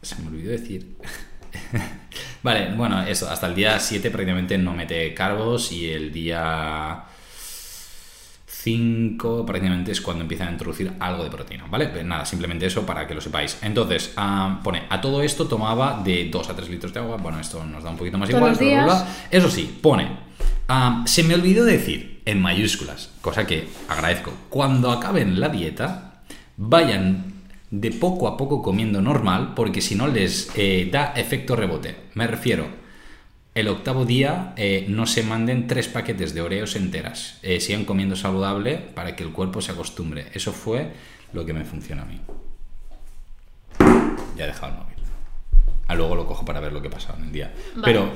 Se 0.02 0.16
me 0.20 0.30
olvidó 0.30 0.50
decir. 0.50 0.98
vale, 2.44 2.74
bueno, 2.76 3.04
eso, 3.04 3.30
hasta 3.30 3.46
el 3.46 3.54
día 3.54 3.80
7 3.80 4.10
prácticamente 4.10 4.58
no 4.58 4.74
mete 4.74 5.14
carbos 5.14 5.72
y 5.72 5.92
el 5.92 6.12
día 6.12 7.04
5 8.48 9.46
prácticamente 9.46 9.92
es 9.92 10.02
cuando 10.02 10.24
empiezan 10.24 10.48
a 10.48 10.52
introducir 10.54 10.92
algo 11.00 11.24
de 11.24 11.30
proteína, 11.30 11.66
¿vale? 11.70 11.90
Pues 11.90 12.04
nada, 12.04 12.26
simplemente 12.26 12.66
eso 12.66 12.84
para 12.84 13.06
que 13.06 13.14
lo 13.14 13.22
sepáis. 13.22 13.60
Entonces, 13.62 14.12
pone, 14.64 14.88
a 14.90 15.00
todo 15.00 15.22
esto 15.22 15.48
tomaba 15.48 16.02
de 16.04 16.30
2 16.32 16.50
a 16.50 16.56
3 16.56 16.68
litros 16.70 16.92
de 16.92 17.00
agua, 17.00 17.18
bueno, 17.18 17.40
esto 17.40 17.64
nos 17.64 17.84
da 17.84 17.92
un 17.92 17.98
poquito 17.98 18.18
más 18.18 18.28
Todos 18.28 18.40
igual, 18.40 18.52
los 18.54 18.60
bla, 18.60 18.68
bla, 18.68 18.84
días. 18.86 19.04
bla. 19.04 19.16
Eso 19.30 19.52
sí, 19.52 19.80
pone, 19.82 20.33
am, 20.68 21.08
se 21.08 21.24
me 21.24 21.36
olvidó 21.36 21.66
decir 21.66 22.22
en 22.26 22.42
mayúsculas, 22.42 23.12
cosa 23.22 23.46
que 23.46 23.68
agradezco, 23.88 24.34
cuando 24.50 24.92
acaben 24.92 25.40
la 25.40 25.50
dieta, 25.50 26.24
vayan 26.58 27.34
de 27.72 27.92
poco 27.92 28.28
a 28.28 28.38
poco 28.38 28.62
comiendo 28.62 29.02
normal, 29.02 29.54
porque 29.56 29.82
si 29.82 29.96
no 29.96 30.08
les 30.08 30.52
eh, 30.56 30.88
da 30.92 31.14
efecto 31.16 31.56
rebote. 31.56 31.96
Me 32.14 32.28
refiero, 32.28 32.68
el 33.56 33.68
octavo 33.68 34.06
día 34.06 34.54
eh, 34.58 34.86
no 34.90 35.06
se 35.06 35.24
manden 35.24 35.68
tres 35.68 35.88
paquetes 35.88 36.34
de 36.34 36.42
oreos 36.42 36.76
enteras. 36.76 37.40
Eh, 37.42 37.60
sigan 37.60 37.86
comiendo 37.86 38.16
saludable 38.16 38.78
para 38.78 39.16
que 39.16 39.24
el 39.24 39.32
cuerpo 39.32 39.62
se 39.62 39.72
acostumbre. 39.72 40.28
Eso 40.34 40.54
fue 40.54 40.94
lo 41.34 41.46
que 41.46 41.54
me 41.54 41.66
funciona 41.66 42.04
a 42.04 42.06
mí. 42.06 42.22
Ya 44.38 44.46
he 44.46 44.48
dejado 44.48 44.74
el 44.74 44.78
móvil. 44.80 44.96
Ah, 45.88 45.96
luego 45.96 46.16
lo 46.16 46.26
cojo 46.26 46.46
para 46.46 46.60
ver 46.60 46.74
lo 46.74 46.82
que 46.82 46.88
ha 46.88 46.92
pasado 46.92 47.18
en 47.20 47.26
el 47.26 47.32
día. 47.32 47.54
Vale. 47.76 47.86
Pero, 47.86 48.12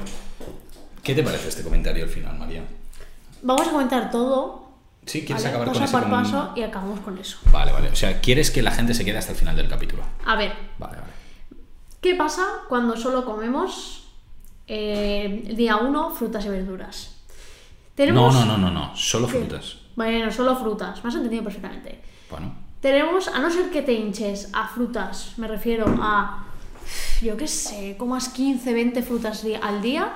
¿qué 1.07 1.15
te 1.15 1.23
parece 1.23 1.47
este 1.49 1.63
comentario 1.63 2.03
al 2.03 2.09
final, 2.09 2.37
María? 2.37 2.63
Vamos 3.41 3.67
a 3.67 3.71
comentar 3.71 4.11
todo. 4.11 4.67
Sí, 5.05 5.23
¿quieres 5.25 5.43
¿vale? 5.43 5.55
acabar 5.55 5.67
paso 5.69 5.79
con 5.79 5.83
ese 5.85 5.91
por 5.93 6.01
com- 6.03 6.11
paso 6.11 6.53
y 6.55 6.61
acabamos 6.63 6.99
con 6.99 7.17
eso. 7.17 7.37
Vale, 7.51 7.71
vale. 7.71 7.89
O 7.89 7.95
sea, 7.95 8.19
¿quieres 8.19 8.51
que 8.51 8.61
la 8.61 8.71
gente 8.71 8.93
se 8.93 9.05
quede 9.05 9.17
hasta 9.17 9.31
el 9.31 9.37
final 9.37 9.55
del 9.55 9.69
capítulo? 9.69 10.03
A 10.25 10.35
ver, 10.35 10.53
Vale, 10.77 10.97
vale. 10.97 11.13
¿qué 12.01 12.13
pasa 12.15 12.45
cuando 12.67 12.97
solo 12.97 13.23
comemos 13.25 14.09
eh, 14.67 15.43
el 15.47 15.55
día 15.55 15.77
1 15.77 16.11
frutas 16.11 16.45
y 16.45 16.49
verduras? 16.49 17.11
No, 17.13 17.95
Tenemos... 17.95 18.33
no, 18.35 18.45
no, 18.45 18.57
no, 18.57 18.69
no. 18.69 18.95
Solo 18.95 19.27
¿Qué? 19.27 19.39
frutas. 19.39 19.77
Bueno, 19.95 20.29
solo 20.31 20.55
frutas. 20.57 21.01
Me 21.03 21.09
has 21.09 21.15
entendido 21.15 21.43
perfectamente. 21.43 22.01
Bueno, 22.29 22.53
Tenemos, 22.81 23.27
a 23.29 23.39
no 23.39 23.49
ser 23.49 23.69
que 23.71 23.81
te 23.81 23.93
hinches 23.93 24.49
a 24.53 24.67
frutas, 24.67 25.33
me 25.37 25.47
refiero 25.47 25.85
a, 26.01 26.45
yo 27.21 27.35
qué 27.37 27.47
sé, 27.47 27.95
comas 27.97 28.29
15, 28.29 28.73
20 28.73 29.01
frutas 29.03 29.43
al 29.63 29.81
día, 29.81 30.11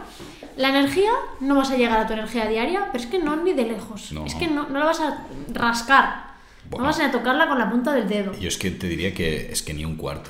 la 0.58 0.70
energía, 0.70 1.12
no 1.40 1.56
vas 1.56 1.72
a 1.72 1.78
llegar 1.78 2.00
a 2.00 2.08
tu 2.08 2.14
energía 2.14 2.48
diaria, 2.48 2.88
pero 2.92 3.04
es 3.04 3.10
que 3.10 3.20
no 3.20 3.36
ni 3.36 3.54
de 3.54 3.66
lejos. 3.66 4.12
No. 4.12 4.26
Es 4.26 4.36
que 4.36 4.48
no, 4.48 4.68
no 4.70 4.80
la 4.80 4.86
vas 4.86 5.00
a 5.00 5.26
rascar. 5.54 6.32
Bueno. 6.70 6.86
No 6.86 6.92
vas 6.92 7.00
a 7.00 7.12
tocarla 7.12 7.48
con 7.48 7.58
la 7.60 7.70
punta 7.70 7.92
del 7.94 8.08
dedo. 8.08 8.34
yo 8.34 8.48
es 8.48 8.58
que 8.58 8.72
te 8.72 8.88
diría 8.88 9.14
que 9.14 9.52
es 9.52 9.62
que 9.64 9.74
ni 9.74 9.84
un 9.86 9.96
cuarto. 9.96 10.30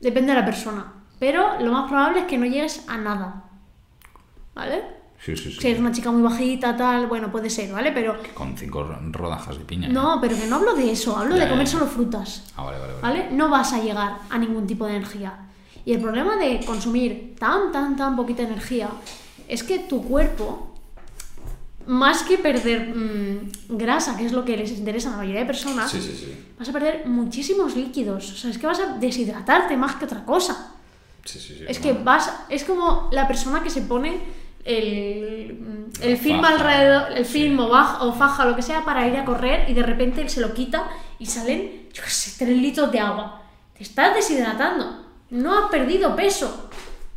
Depende 0.00 0.32
de 0.32 0.40
la 0.40 0.44
persona. 0.44 0.92
Pero 1.18 1.60
lo 1.60 1.72
más 1.72 1.88
probable 1.88 2.20
es 2.20 2.26
que 2.26 2.38
no 2.38 2.46
llegues 2.46 2.84
a 2.88 2.96
nada. 2.96 3.44
¿Vale? 4.54 4.82
Sí, 5.18 5.36
sí, 5.36 5.50
sí. 5.50 5.58
Si 5.60 5.68
eres 5.68 5.80
una 5.80 5.90
chica 5.92 6.10
muy 6.10 6.22
bajita, 6.22 6.76
tal, 6.76 7.06
bueno, 7.06 7.32
puede 7.32 7.48
ser, 7.48 7.72
¿vale? 7.72 7.92
Pero 7.92 8.16
Con 8.34 8.56
cinco 8.58 8.84
rodajas 9.10 9.56
de 9.58 9.64
piña. 9.64 9.88
¿eh? 9.88 9.92
no, 9.92 10.18
pero 10.20 10.36
que 10.36 10.46
no 10.46 10.56
hablo 10.56 10.74
de 10.74 10.90
eso, 10.92 11.16
hablo 11.16 11.34
Ya, 11.36 11.44
de 11.44 11.50
comer 11.50 11.64
ya. 11.66 11.72
solo 11.72 11.86
frutas. 11.86 12.52
Ah, 12.56 12.64
vale, 12.64 12.78
vale, 12.78 12.92
vale. 13.00 13.02
¿vale? 13.20 13.28
No 13.32 13.48
vas 13.48 13.72
a 13.72 13.82
llegar 13.82 14.18
a 14.28 14.38
ningún 14.38 14.66
tipo 14.66 14.84
de 14.86 14.96
energía. 14.96 15.34
Y 15.86 15.92
el 15.92 16.00
problema 16.00 16.36
de 16.36 16.60
consumir 16.64 17.34
tan, 17.38 17.70
tan, 17.72 17.96
tan 17.96 18.16
poquita 18.16 18.42
energía 18.42 18.88
es 19.48 19.62
que 19.62 19.80
tu 19.80 20.02
cuerpo, 20.02 20.74
más 21.86 22.22
que 22.22 22.38
perder 22.38 22.94
mm, 22.96 23.50
grasa, 23.76 24.16
que 24.16 24.24
es 24.24 24.32
lo 24.32 24.44
que 24.44 24.56
les 24.56 24.70
interesa 24.70 25.08
a 25.08 25.12
la 25.12 25.16
mayoría 25.18 25.40
de 25.40 25.46
personas, 25.46 25.90
Sí, 25.90 26.00
sí, 26.00 26.16
sí. 26.16 26.34
vas 26.58 26.68
a 26.68 26.72
perder 26.72 27.06
muchísimos 27.06 27.76
líquidos. 27.76 28.32
O 28.32 28.36
sea, 28.36 28.50
es 28.50 28.56
que 28.58 28.66
vas 28.66 28.80
a 28.80 28.96
deshidratarte 28.98 29.76
más 29.76 29.96
que 29.96 30.06
otra 30.06 30.24
cosa. 30.24 30.72
Sí, 31.24 31.38
sí, 31.38 31.54
sí. 31.58 31.64
Es 31.68 31.78
que 31.78 31.90
bueno. 31.92 32.04
vas, 32.06 32.32
es 32.48 32.64
como 32.64 33.08
la 33.12 33.26
persona 33.28 33.62
que 33.62 33.68
se 33.70 33.82
pone 33.82 34.18
el, 34.64 35.88
el 36.00 36.16
film 36.16 36.40
faja, 36.40 36.54
alrededor, 36.54 37.12
el 37.18 37.26
sí. 37.26 37.32
film 37.32 37.60
o, 37.60 37.68
baj- 37.70 37.98
o 38.00 38.12
faja, 38.14 38.46
lo 38.46 38.56
que 38.56 38.62
sea, 38.62 38.82
para 38.84 39.06
ir 39.06 39.16
a 39.16 39.24
correr 39.26 39.68
y 39.68 39.74
de 39.74 39.82
repente 39.82 40.26
se 40.30 40.40
lo 40.40 40.54
quita 40.54 40.88
y 41.18 41.26
salen, 41.26 41.88
yo 41.92 42.02
qué 42.02 42.10
sé, 42.10 42.42
3 42.44 42.56
litros 42.56 42.90
de 42.90 43.00
agua. 43.00 43.42
Te 43.76 43.82
estás 43.82 44.14
deshidratando. 44.14 45.03
No 45.30 45.58
has 45.58 45.70
perdido 45.70 46.14
peso. 46.14 46.70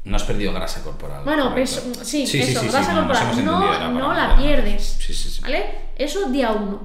No 0.05 0.15
has 0.15 0.23
perdido 0.23 0.53
grasa 0.53 0.83
corporal. 0.83 1.23
Bueno, 1.25 1.49
correcto. 1.49 1.81
peso, 1.81 2.25
sí, 2.27 2.39
eso, 2.39 2.61
grasa 2.71 2.93
no, 2.93 3.01
nos 3.05 3.19
hemos 3.21 3.35
corporal. 3.35 3.93
No, 3.93 3.99
no 3.99 4.13
la 4.13 4.37
pierdes. 4.37 4.83
Sí, 4.99 5.13
sí, 5.13 5.29
sí. 5.29 5.41
¿Vale? 5.41 5.65
Eso 5.97 6.25
día 6.31 6.51
uno. 6.51 6.79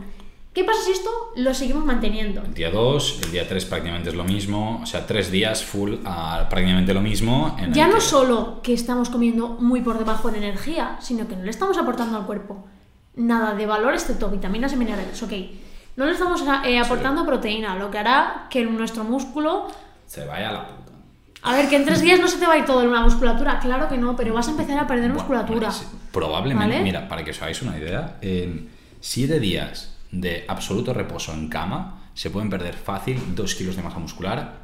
¿Qué 0.52 0.64
pasa 0.64 0.80
si 0.84 0.90
esto 0.92 1.08
lo 1.36 1.54
seguimos 1.54 1.84
manteniendo? 1.84 2.42
El 2.42 2.52
día 2.52 2.70
2, 2.70 3.20
el 3.24 3.30
día 3.30 3.48
3 3.48 3.64
prácticamente 3.64 4.10
es 4.10 4.14
lo 4.14 4.24
mismo. 4.24 4.80
O 4.82 4.86
sea, 4.86 5.06
tres 5.06 5.30
días 5.30 5.64
full 5.64 5.94
a 6.04 6.46
prácticamente 6.50 6.92
lo 6.92 7.00
mismo. 7.00 7.56
en 7.58 7.72
Ya 7.72 7.86
no 7.86 7.94
que- 7.94 8.00
solo 8.02 8.60
que 8.62 8.74
estamos 8.74 9.08
comiendo 9.08 9.48
muy 9.48 9.80
por 9.80 9.98
debajo 9.98 10.28
en 10.28 10.34
energía, 10.34 10.98
sino 11.00 11.26
que 11.26 11.36
no 11.36 11.44
le 11.44 11.50
estamos 11.50 11.78
aportando 11.78 12.18
al 12.18 12.26
cuerpo 12.26 12.66
nada 13.14 13.54
de 13.54 13.64
valor 13.66 13.94
excepto 13.94 14.28
vitaminas 14.28 14.72
y 14.72 14.76
minerales, 14.76 15.22
ok. 15.22 15.32
No 15.96 16.06
le 16.06 16.12
estamos 16.12 16.42
eh, 16.64 16.78
aportando 16.78 17.24
proteína, 17.26 17.76
lo 17.76 17.90
que 17.90 17.98
hará 17.98 18.46
que 18.50 18.62
nuestro 18.64 19.04
músculo... 19.04 19.68
Se 20.06 20.24
vaya 20.26 20.48
a 20.48 20.52
la. 20.52 20.66
A 21.42 21.56
ver, 21.56 21.68
que 21.68 21.76
en 21.76 21.84
tres 21.84 22.00
días 22.02 22.20
no 22.20 22.28
se 22.28 22.38
te 22.38 22.46
va 22.46 22.54
a 22.54 22.58
ir 22.58 22.64
todo 22.64 22.82
en 22.82 22.88
una 22.88 23.02
musculatura, 23.02 23.58
claro 23.58 23.88
que 23.88 23.98
no, 23.98 24.14
pero 24.14 24.32
vas 24.32 24.46
a 24.48 24.52
empezar 24.52 24.78
a 24.78 24.86
perder 24.86 25.10
Bueno, 25.10 25.14
musculatura. 25.14 25.72
Probablemente, 26.12 26.74
¿Vale? 26.74 26.84
mira, 26.84 27.08
para 27.08 27.24
que 27.24 27.32
os 27.32 27.42
hagáis 27.42 27.60
una 27.62 27.76
idea, 27.76 28.18
en 28.20 28.68
7 29.00 29.40
días 29.40 29.96
de 30.12 30.44
absoluto 30.46 30.94
reposo 30.94 31.32
en 31.32 31.48
cama 31.48 31.98
se 32.14 32.30
pueden 32.30 32.50
perder 32.50 32.74
fácil 32.74 33.34
2 33.34 33.54
kilos 33.56 33.76
de 33.76 33.82
masa 33.82 33.98
muscular 33.98 34.54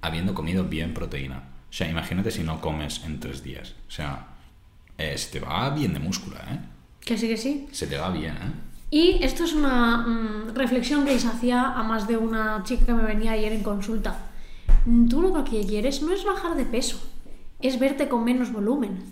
habiendo 0.00 0.34
comido 0.34 0.64
bien 0.64 0.92
proteína. 0.92 1.42
O 1.70 1.72
sea, 1.72 1.88
imagínate 1.88 2.30
si 2.30 2.42
no 2.42 2.60
comes 2.60 3.02
en 3.04 3.20
3 3.20 3.42
días. 3.42 3.74
O 3.86 3.90
sea, 3.90 4.26
eh, 4.98 5.16
se 5.16 5.30
te 5.38 5.40
va 5.40 5.70
bien 5.70 5.92
de 5.92 6.00
músculo, 6.00 6.36
¿eh? 6.36 6.58
Que 7.00 7.16
sí, 7.16 7.28
que 7.28 7.36
sí. 7.36 7.68
Se 7.72 7.86
te 7.86 7.96
va 7.96 8.10
bien, 8.10 8.34
¿eh? 8.34 8.52
Y 8.90 9.22
esto 9.22 9.44
es 9.44 9.52
una 9.52 9.98
mm, 9.98 10.54
reflexión 10.54 11.04
que 11.04 11.12
les 11.12 11.24
hacía 11.24 11.72
a 11.72 11.82
más 11.82 12.06
de 12.06 12.16
una 12.16 12.62
chica 12.64 12.86
que 12.86 12.94
me 12.94 13.02
venía 13.02 13.32
ayer 13.32 13.52
en 13.52 13.62
consulta. 13.62 14.16
Tú 15.08 15.22
lo 15.22 15.44
que 15.44 15.66
quieres 15.66 16.02
no 16.02 16.12
es 16.12 16.24
bajar 16.24 16.56
de 16.56 16.66
peso, 16.66 16.98
es 17.60 17.78
verte 17.78 18.08
con 18.08 18.24
menos 18.24 18.52
volumen. 18.52 19.02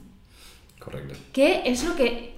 Correcto. 0.79 1.15
Que 1.33 1.63
es 1.65 1.85
lo 1.85 1.95
que, 1.95 2.37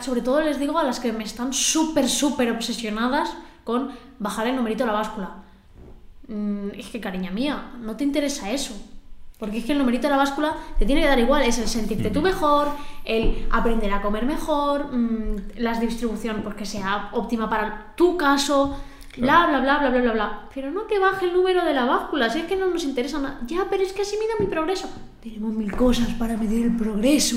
sobre 0.00 0.22
todo 0.22 0.40
les 0.40 0.60
digo 0.60 0.78
a 0.78 0.84
las 0.84 1.00
que 1.00 1.12
me 1.12 1.24
están 1.24 1.52
súper, 1.52 2.08
súper 2.08 2.50
obsesionadas 2.52 3.34
con 3.64 3.90
bajar 4.18 4.46
el 4.46 4.56
numerito 4.56 4.84
de 4.84 4.86
la 4.86 4.92
báscula. 4.92 5.42
Mm, 6.28 6.70
es 6.76 6.88
que, 6.88 7.00
cariña 7.00 7.30
mía, 7.30 7.72
no 7.80 7.96
te 7.96 8.04
interesa 8.04 8.50
eso. 8.50 8.74
Porque 9.38 9.58
es 9.58 9.64
que 9.64 9.72
el 9.72 9.78
numerito 9.78 10.08
de 10.08 10.10
la 10.10 10.16
báscula 10.16 10.56
te 10.78 10.84
tiene 10.84 11.00
que 11.00 11.08
dar 11.08 11.18
igual, 11.18 11.42
es 11.42 11.58
el 11.58 11.68
sentirte 11.68 12.10
tú 12.10 12.20
mejor, 12.22 12.68
el 13.04 13.46
aprender 13.50 13.92
a 13.92 14.02
comer 14.02 14.24
mejor, 14.24 14.92
mm, 14.92 15.58
la 15.58 15.78
distribución 15.78 16.42
porque 16.42 16.66
sea 16.66 17.10
óptima 17.12 17.48
para 17.48 17.94
tu 17.94 18.16
caso, 18.16 18.76
bla, 19.16 19.46
bla, 19.46 19.60
bla, 19.60 19.78
bla, 19.78 19.90
bla, 19.90 20.00
bla, 20.00 20.12
bla. 20.12 20.48
Pero 20.54 20.70
no 20.70 20.86
que 20.86 20.98
baje 20.98 21.26
el 21.26 21.32
número 21.32 21.64
de 21.64 21.74
la 21.74 21.84
báscula, 21.84 22.30
si 22.30 22.40
es 22.40 22.46
que 22.46 22.56
no 22.56 22.66
nos 22.66 22.84
interesa 22.84 23.18
nada. 23.18 23.40
Ya, 23.46 23.66
pero 23.70 23.82
es 23.82 23.92
que 23.92 24.02
así 24.02 24.16
mira 24.20 24.34
mi 24.38 24.46
progreso. 24.46 24.90
Tenemos 25.22 25.52
mil 25.52 25.72
cosas 25.72 26.08
para 26.10 26.36
medir 26.36 26.66
el 26.66 26.76
progreso. 26.76 27.36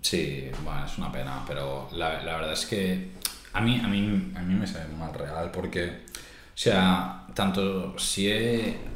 Sí, 0.00 0.50
bueno, 0.64 0.84
es 0.84 0.98
una 0.98 1.10
pena, 1.10 1.42
pero 1.46 1.88
la, 1.92 2.22
la 2.22 2.36
verdad 2.36 2.52
es 2.52 2.66
que 2.66 3.12
a 3.52 3.60
mí, 3.60 3.80
a, 3.82 3.88
mí, 3.88 4.32
a 4.34 4.40
mí 4.40 4.54
me 4.54 4.66
sabe 4.66 4.88
mal 4.94 5.12
real 5.14 5.50
porque, 5.50 5.86
o 5.86 6.56
sea, 6.56 7.26
tanto 7.34 7.98
si 7.98 8.28
he... 8.28 8.91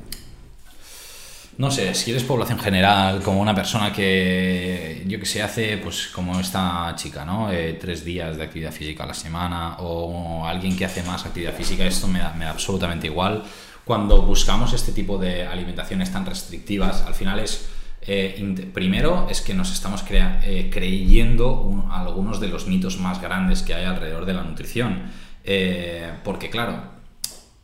No 1.59 1.71
sé, 1.71 1.95
si 1.95 2.11
eres 2.11 2.23
población 2.23 2.59
general, 2.59 3.23
como 3.23 3.41
una 3.41 3.55
persona 3.55 3.91
que, 3.91 5.03
yo 5.07 5.19
que 5.19 5.25
sé, 5.25 5.43
hace, 5.43 5.79
pues 5.79 6.09
como 6.09 6.39
esta 6.39 6.93
chica, 6.97 7.25
¿no? 7.25 7.51
Eh, 7.51 7.79
tres 7.81 8.05
días 8.05 8.37
de 8.37 8.45
actividad 8.45 8.73
física 8.73 9.05
a 9.05 9.07
la 9.07 9.15
semana, 9.15 9.77
o 9.79 10.45
alguien 10.47 10.77
que 10.77 10.85
hace 10.85 11.03
más 11.03 11.25
actividad 11.25 11.55
física, 11.55 11.85
esto 11.87 12.09
me 12.09 12.19
da, 12.19 12.35
me 12.35 12.45
da 12.45 12.51
absolutamente 12.51 13.07
igual. 13.07 13.43
Cuando 13.87 14.21
buscamos 14.21 14.75
este 14.75 14.93
tipo 14.93 15.17
de 15.17 15.47
alimentaciones 15.47 16.13
tan 16.13 16.27
restrictivas, 16.27 17.03
al 17.07 17.15
final 17.15 17.39
es, 17.41 17.67
eh, 18.03 18.71
primero, 18.75 19.27
es 19.31 19.41
que 19.41 19.55
nos 19.55 19.73
estamos 19.73 20.03
crea- 20.03 20.43
eh, 20.45 20.69
creyendo 20.71 21.63
un- 21.63 21.91
algunos 21.91 22.39
de 22.39 22.49
los 22.49 22.67
mitos 22.67 22.99
más 22.99 23.19
grandes 23.23 23.63
que 23.63 23.73
hay 23.73 23.87
alrededor 23.87 24.27
de 24.27 24.35
la 24.35 24.43
nutrición. 24.43 25.05
Eh, 25.43 26.13
porque, 26.23 26.51
claro, 26.51 26.95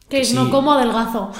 Que 0.09 0.21
Que 0.23 0.35
no 0.35 0.45
sí. 0.47 0.51
como 0.51 0.73
adelgazo. 0.73 1.33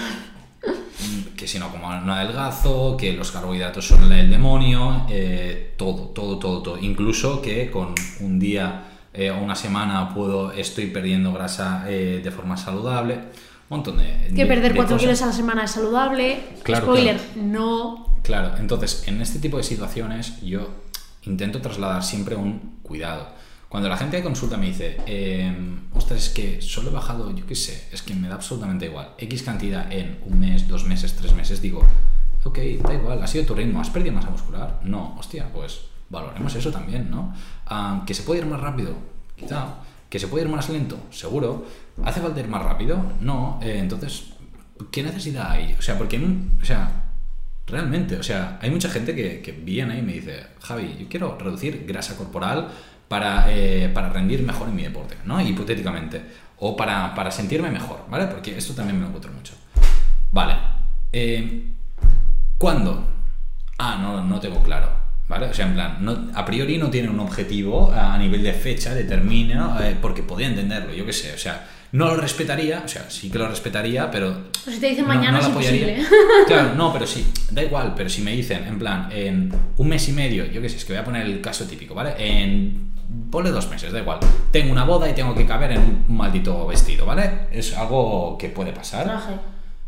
Que 1.43 1.49
si 1.49 1.59
no 1.59 1.71
como 1.73 1.93
no 1.93 2.15
adelgazo, 2.15 2.97
que 2.97 3.13
los 3.15 3.33
carbohidratos 3.33 3.85
son 3.85 4.13
el 4.13 4.31
demonio, 4.31 5.07
eh, 5.11 5.75
todo, 5.77 6.05
todo, 6.11 6.39
todo, 6.39 6.63
todo. 6.63 6.79
Incluso 6.79 7.43
que 7.43 7.69
con 7.69 7.95
un 8.21 8.39
día 8.39 8.85
eh, 9.13 9.33
o 9.33 9.39
una 9.43 9.57
semana 9.57 10.15
puedo, 10.15 10.53
estoy 10.53 10.87
perdiendo 10.87 11.33
grasa 11.33 11.85
eh, 11.89 12.21
de 12.23 12.31
forma 12.31 12.57
saludable. 12.57 13.15
Un 13.69 13.79
montón 13.79 13.99
de. 13.99 14.29
Que 14.29 14.43
de- 14.43 14.47
perder 14.47 14.73
de 14.73 14.77
4 14.77 14.95
cosas. 14.95 15.01
kilos 15.01 15.23
a 15.23 15.27
la 15.27 15.33
semana 15.33 15.65
es 15.65 15.71
saludable. 15.73 16.41
Claro, 16.63 16.87
Spoiler, 16.87 17.17
claro. 17.17 17.49
no. 17.49 18.07
Claro, 18.23 18.53
entonces 18.59 19.03
en 19.09 19.21
este 19.21 19.41
tipo 19.41 19.57
de 19.57 19.65
situaciones 19.65 20.41
yo 20.43 20.69
intento 21.25 21.61
trasladar 21.61 22.05
siempre 22.05 22.37
un 22.37 22.79
cuidado. 22.85 23.27
Cuando 23.73 23.89
la 23.89 23.97
gente 23.97 24.19
de 24.19 24.23
consulta 24.23 24.59
me 24.59 24.67
dice, 24.67 24.99
eh, 25.07 25.51
ostras, 25.95 26.25
es 26.25 26.29
que 26.29 26.61
solo 26.61 26.91
he 26.91 26.93
bajado, 26.93 27.35
yo 27.35 27.47
qué 27.47 27.55
sé, 27.55 27.89
es 27.91 28.03
que 28.03 28.15
me 28.15 28.29
da 28.29 28.35
absolutamente 28.35 28.85
igual, 28.85 29.15
X 29.17 29.43
cantidad 29.43 29.91
en 29.91 30.19
un 30.27 30.41
mes, 30.41 30.69
dos 30.69 30.85
meses, 30.85 31.17
tres 31.17 31.33
meses, 31.35 31.63
digo, 31.63 31.83
ok, 32.45 32.59
da 32.87 32.93
igual, 32.93 33.23
ha 33.23 33.27
sido 33.27 33.47
tu 33.47 33.55
ritmo, 33.55 33.81
¿has 33.81 33.89
perdido 33.89 34.15
masa 34.15 34.29
muscular? 34.29 34.79
No, 34.85 35.17
hostia, 35.19 35.51
pues 35.51 35.87
valoremos 36.11 36.55
eso 36.55 36.71
también, 36.71 37.11
¿no? 37.11 37.35
¿Que 38.05 38.13
se 38.13 38.25
puede 38.25 38.41
ir 38.43 38.47
más 38.47 38.61
rápido? 38.61 38.95
Quizá. 39.37 39.77
¿Que 40.11 40.19
se 40.19 40.29
puede 40.29 40.45
ir 40.45 40.51
más 40.51 40.69
lento? 40.69 40.99
Seguro. 41.09 41.65
¿Hace 42.05 42.21
falta 42.21 42.41
ir 42.41 42.49
más 42.49 42.63
rápido? 42.63 43.03
No. 43.23 43.59
Eh, 43.63 43.79
entonces, 43.79 44.35
¿qué 44.91 45.03
necesidad 45.03 45.51
hay? 45.51 45.75
O 45.79 45.81
sea, 45.81 45.97
porque, 45.97 46.19
o 46.61 46.65
sea, 46.67 47.03
Realmente, 47.67 48.17
o 48.17 48.23
sea, 48.23 48.59
hay 48.61 48.71
mucha 48.71 48.91
gente 48.91 49.15
que, 49.15 49.41
que 49.41 49.53
viene 49.53 49.99
y 49.99 50.03
me 50.03 50.15
dice, 50.15 50.47
Javi, 50.61 50.97
yo 50.99 51.07
quiero 51.09 51.39
reducir 51.39 51.85
grasa 51.87 52.17
corporal 52.17 52.69
para, 53.13 53.45
eh, 53.51 53.91
para 53.93 54.09
rendir 54.09 54.43
mejor 54.43 54.69
en 54.69 54.75
mi 54.75 54.85
deporte, 54.85 55.17
¿no? 55.27 55.39
Hipotéticamente. 55.39 56.19
O 56.61 56.75
para, 56.75 57.15
para 57.15 57.31
sentirme 57.31 57.69
mejor, 57.71 58.07
¿vale? 58.11 58.25
Porque 58.27 58.57
esto 58.57 58.73
también 58.73 58.97
me 58.97 59.03
lo 59.03 59.09
encuentro 59.09 59.31
mucho. 59.33 59.53
Vale. 60.31 60.55
eh, 61.13 61.67
¿Cuándo? 62.57 63.07
Ah, 63.79 63.99
no, 64.01 64.25
no 64.25 64.41
tengo 64.41 64.63
claro. 64.63 64.89
¿Vale? 65.29 65.47
O 65.47 65.53
sea, 65.55 65.67
en 65.67 65.75
plan, 65.75 65.97
no, 66.01 66.31
a 66.35 66.45
priori 66.47 66.79
no 66.79 66.89
tiene 66.89 67.11
un 67.11 67.21
objetivo 67.21 67.93
a 67.93 68.17
nivel 68.17 68.43
de 68.43 68.55
fecha, 68.55 68.95
determina, 68.95 69.77
eh, 69.83 69.97
porque 70.01 70.23
podría 70.23 70.49
entenderlo, 70.49 70.93
yo 70.95 71.05
qué 71.07 71.13
sé, 71.13 71.33
o 71.35 71.39
sea, 71.39 71.67
no 71.93 72.07
lo 72.07 72.17
respetaría, 72.17 72.83
o 72.85 72.89
sea, 72.89 73.09
sí 73.11 73.31
que 73.31 73.39
lo 73.39 73.47
respetaría, 73.49 74.11
pero... 74.11 74.49
Pues 74.65 74.77
si 74.77 74.81
te 74.81 74.89
dicen 74.89 75.05
no- 75.05 75.09
mañana 75.15 75.33
no 75.33 75.39
es 75.41 75.47
imposible. 75.49 76.03
Claro, 76.47 76.75
no, 76.75 76.93
pero 76.93 77.07
sí, 77.07 77.27
da 77.51 77.63
igual, 77.63 77.93
pero 77.97 78.09
si 78.11 78.21
me 78.23 78.33
dicen, 78.33 78.65
en 78.67 78.79
plan, 78.79 79.09
en 79.13 79.53
un 79.77 79.89
mes 79.89 80.09
y 80.09 80.13
medio, 80.13 80.45
yo 80.47 80.61
qué 80.63 80.69
sé, 80.71 80.77
es 80.77 80.85
que 80.85 80.93
voy 80.95 81.01
a 81.01 81.05
poner 81.05 81.27
el 81.27 81.41
caso 81.41 81.65
típico, 81.67 81.95
¿vale? 81.95 82.15
En... 82.19 82.92
Ponle 83.31 83.51
dos 83.51 83.69
meses, 83.71 83.93
da 83.93 84.01
igual. 84.01 84.21
Tengo 84.51 84.73
una 84.73 84.85
boda 84.85 85.09
y 85.09 85.15
tengo 85.15 85.35
que 85.35 85.47
caber 85.47 85.73
en 85.73 86.05
un 86.09 86.17
maldito 86.17 86.67
vestido, 86.67 87.07
¿vale? 87.07 87.49
Es 87.51 87.77
algo 87.77 88.37
que 88.39 88.49
puede 88.49 88.73
pasar. 88.73 89.05
Traje. 89.05 89.35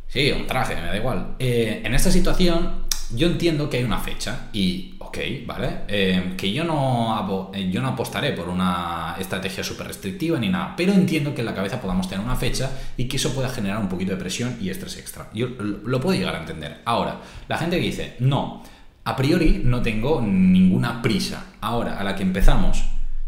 Sí, 0.09 0.31
un 0.33 0.47
traje, 0.47 0.77
me 0.77 0.87
da 0.87 0.97
igual. 0.97 1.35
Eh, 1.39 1.83
en 1.85 1.95
esta 1.95 2.11
situación, 2.11 2.85
yo 3.15 3.27
entiendo 3.27 3.69
que 3.69 3.79
hay 3.79 3.85
una 3.85 3.99
fecha 3.99 4.49
y, 4.53 4.95
ok, 4.99 5.19
¿vale? 5.47 5.81
Eh, 5.89 6.35
que 6.37 6.53
yo 6.53 6.65
no, 6.65 7.51
eh, 7.53 7.71
yo 7.71 7.83
no 7.83 7.89
apostaré 7.89 8.33
por 8.33 8.49
una 8.49 9.17
estrategia 9.19 9.63
súper 9.63 9.89
restrictiva 9.89 10.39
ni 10.39 10.49
nada, 10.49 10.75
pero 10.77 10.93
entiendo 10.93 11.35
que 11.35 11.41
en 11.41 11.47
la 11.47 11.55
cabeza 11.55 11.81
podamos 11.81 12.09
tener 12.09 12.25
una 12.25 12.37
fecha 12.37 12.71
y 12.97 13.07
que 13.07 13.17
eso 13.17 13.35
pueda 13.35 13.49
generar 13.49 13.79
un 13.79 13.89
poquito 13.89 14.13
de 14.13 14.19
presión 14.19 14.57
y 14.61 14.71
estrés 14.71 14.99
extra. 14.99 15.29
Yo 15.35 15.49
lo 15.49 16.01
puedo 16.01 16.19
llegar 16.19 16.35
a 16.37 16.41
entender. 16.41 16.81
Ahora, 16.85 17.21
la 17.49 17.59
gente 17.59 17.77
que 17.77 17.87
dice, 17.87 18.17
no, 18.21 18.63
a 19.05 19.17
priori 19.17 19.63
no 19.65 19.83
tengo 19.83 20.21
ninguna 20.23 21.03
prisa. 21.03 21.45
Ahora, 21.61 21.99
a 21.99 22.05
la 22.05 22.17
que 22.17 22.23
empezamos, 22.23 22.85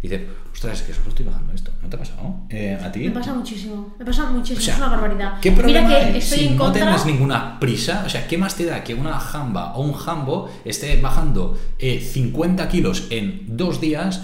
dice, 0.08 0.26
ostras, 0.52 0.80
es 0.80 0.86
que 0.86 0.92
solo 0.94 1.08
estoy 1.08 1.26
bajando 1.26 1.52
esto. 1.52 1.70
¿No 1.82 1.88
te 1.88 1.96
ha 1.96 1.98
pasado? 1.98 2.34
Eh, 2.50 2.78
¿A 2.82 2.90
ti? 2.92 3.00
Me 3.00 3.10
pasa 3.10 3.32
muchísimo. 3.34 3.94
Me 3.98 4.04
pasa 4.04 4.26
muchísimo. 4.30 4.58
O 4.58 4.62
sea, 4.62 4.74
es 4.74 4.80
una 4.80 4.88
barbaridad. 4.88 5.40
¿Qué 5.40 5.52
problema 5.52 5.88
Mira 5.88 6.12
que 6.12 6.18
estoy 6.18 6.38
si 6.38 6.46
en 6.48 6.56
no 6.56 6.64
contra. 6.64 6.82
tienes 6.82 7.06
ninguna 7.06 7.58
prisa? 7.60 8.02
O 8.06 8.08
sea, 8.08 8.26
¿qué 8.26 8.38
más 8.38 8.54
te 8.56 8.64
da 8.64 8.82
que 8.84 8.94
una 8.94 9.18
jamba 9.18 9.74
o 9.74 9.82
un 9.82 9.92
jambo 9.92 10.50
esté 10.64 11.00
bajando 11.00 11.58
eh, 11.78 12.00
50 12.00 12.68
kilos 12.68 13.06
en 13.10 13.44
dos 13.56 13.80
días? 13.80 14.22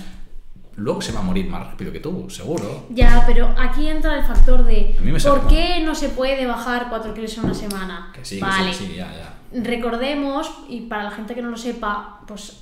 Luego 0.75 1.03
se 1.03 1.13
va 1.13 1.21
a 1.21 1.23
morir 1.23 1.47
más 1.49 1.67
rápido 1.67 1.93
que 1.93 2.01
tú, 2.01 2.31
seguro. 2.31 2.87
Ya, 2.89 3.25
pero 3.27 3.55
aquí 3.59 3.87
entra 3.89 4.19
el 4.19 4.25
factor 4.25 4.65
de 4.65 4.97
¿por 5.23 5.39
mal. 5.43 5.47
qué 5.49 5.83
no 5.85 5.95
se 5.95 6.09
puede 6.09 6.47
bajar 6.47 6.87
4 6.89 7.13
kilos 7.13 7.37
en 7.37 7.45
una 7.45 7.55
semana? 7.55 8.11
Que 8.15 8.25
sí, 8.25 8.37
que 8.37 8.41
vale. 8.43 8.73
sí, 8.73 8.87
sí, 8.87 8.95
ya, 8.97 9.13
ya. 9.13 9.61
Recordemos, 9.63 10.51
y 10.71 10.83
para 10.83 11.03
la 11.05 11.11
gente 11.11 11.35
que 11.35 11.43
no 11.43 11.51
lo 11.51 11.59
sepa, 11.59 12.21
pues 12.27 12.62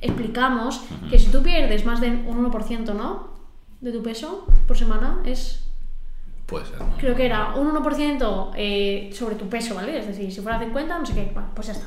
explicamos 0.00 0.82
que 1.10 1.18
si 1.18 1.30
tú 1.30 1.42
pierdes 1.42 1.84
más 1.84 2.00
de 2.00 2.10
un 2.10 2.50
1%, 2.50 2.94
¿no? 2.94 3.30
De 3.80 3.92
tu 3.92 4.02
peso 4.02 4.46
por 4.66 4.76
semana, 4.76 5.20
es 5.24 5.64
Puede 6.46 6.66
ser. 6.66 6.80
¿no? 6.80 6.96
creo 6.98 7.14
que 7.14 7.26
era 7.26 7.54
un 7.54 7.72
1% 7.72 8.52
eh, 8.56 9.10
sobre 9.14 9.36
tu 9.36 9.48
peso, 9.48 9.74
¿vale? 9.74 9.98
Es 9.98 10.06
decir, 10.06 10.32
si 10.32 10.40
fuera 10.40 10.58
50, 10.58 10.98
no 10.98 11.06
sé 11.06 11.14
qué, 11.14 11.30
bueno, 11.32 11.48
pues 11.54 11.68
ya 11.68 11.74
está. 11.74 11.86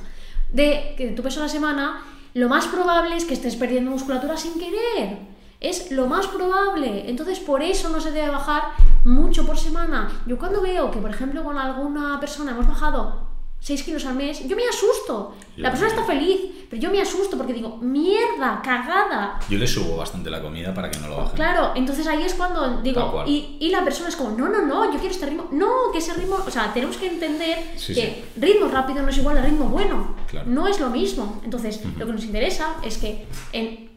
De, 0.50 0.96
de 0.98 1.12
tu 1.12 1.22
peso 1.22 1.40
a 1.42 1.44
la 1.44 1.50
semana, 1.50 2.02
lo 2.34 2.50
más 2.50 2.68
probable 2.68 3.16
es 3.16 3.26
que 3.26 3.34
estés 3.34 3.56
perdiendo 3.56 3.92
musculatura 3.92 4.38
sin 4.38 4.54
querer. 4.60 5.34
Es 5.60 5.92
lo 5.92 6.08
más 6.08 6.28
probable. 6.28 7.10
Entonces, 7.10 7.40
por 7.40 7.62
eso 7.62 7.90
no 7.90 8.02
se 8.02 8.12
debe 8.12 8.30
bajar 8.30 8.64
mucho 9.06 9.46
por 9.46 9.58
semana. 9.58 10.10
Yo 10.26 10.38
cuando 10.38 10.62
veo 10.62 10.92
que, 10.92 11.00
por 11.00 11.10
ejemplo, 11.10 11.44
con 11.44 11.58
alguna 11.58 12.20
persona 12.20 12.52
hemos 12.52 12.68
bajado 12.68 13.23
6 13.64 13.84
kilos 13.84 14.06
al 14.06 14.16
mes, 14.16 14.46
yo 14.46 14.58
me 14.58 14.68
asusto. 14.68 15.36
Yo 15.56 15.64
La 15.64 15.70
persona 15.70 15.90
está 15.90 16.04
feliz, 16.04 16.66
pero 16.70 16.82
yo 16.82 16.92
me 16.92 17.00
asusto 17.00 17.38
porque 17.38 17.54
digo, 17.54 17.78
mierda, 17.78 18.62
cagada. 18.62 19.40
Yo 19.50 19.58
le 19.58 19.66
subo 19.66 19.96
bastante 19.96 20.30
la 20.30 20.42
comida 20.42 20.74
para 20.74 20.92
que 20.92 21.00
no 21.00 21.08
lo 21.08 21.16
baje. 21.16 21.36
Claro, 21.36 21.72
entonces 21.74 22.06
ahí 22.08 22.24
es 22.24 22.34
cuando 22.34 22.82
digo, 22.82 23.24
y, 23.26 23.56
y 23.62 23.70
la 23.70 23.82
persona 23.86 24.10
es 24.10 24.18
como, 24.18 24.32
no, 24.32 24.50
no, 24.50 24.66
no, 24.66 24.92
yo 24.92 25.00
quiero 25.00 25.16
este 25.16 25.28
ritmo. 25.28 25.48
No, 25.54 25.94
que 25.94 26.00
ese 26.00 26.14
ritmo, 26.14 26.40
o 26.46 26.52
sea, 26.52 26.74
tenemos 26.74 26.98
que 26.98 27.08
entender 27.08 27.58
Sí, 27.78 27.96
que 27.96 28.26
ritmo 28.36 28.68
rápido 28.68 29.02
no 29.02 29.08
es 29.08 29.18
igual 29.18 29.38
a 29.38 29.42
ritmo 29.42 29.70
bueno. 29.70 30.14
Claro. 30.28 30.46
No 30.50 30.68
es 30.68 30.82
lo 30.82 30.90
mismo. 30.90 31.40
Entonces, 31.46 31.80
lo 31.98 32.06
que 32.06 32.12
nos 32.12 32.26
interesa 32.26 32.76
es 32.84 32.98
que, 32.98 33.26
en, 33.54 33.92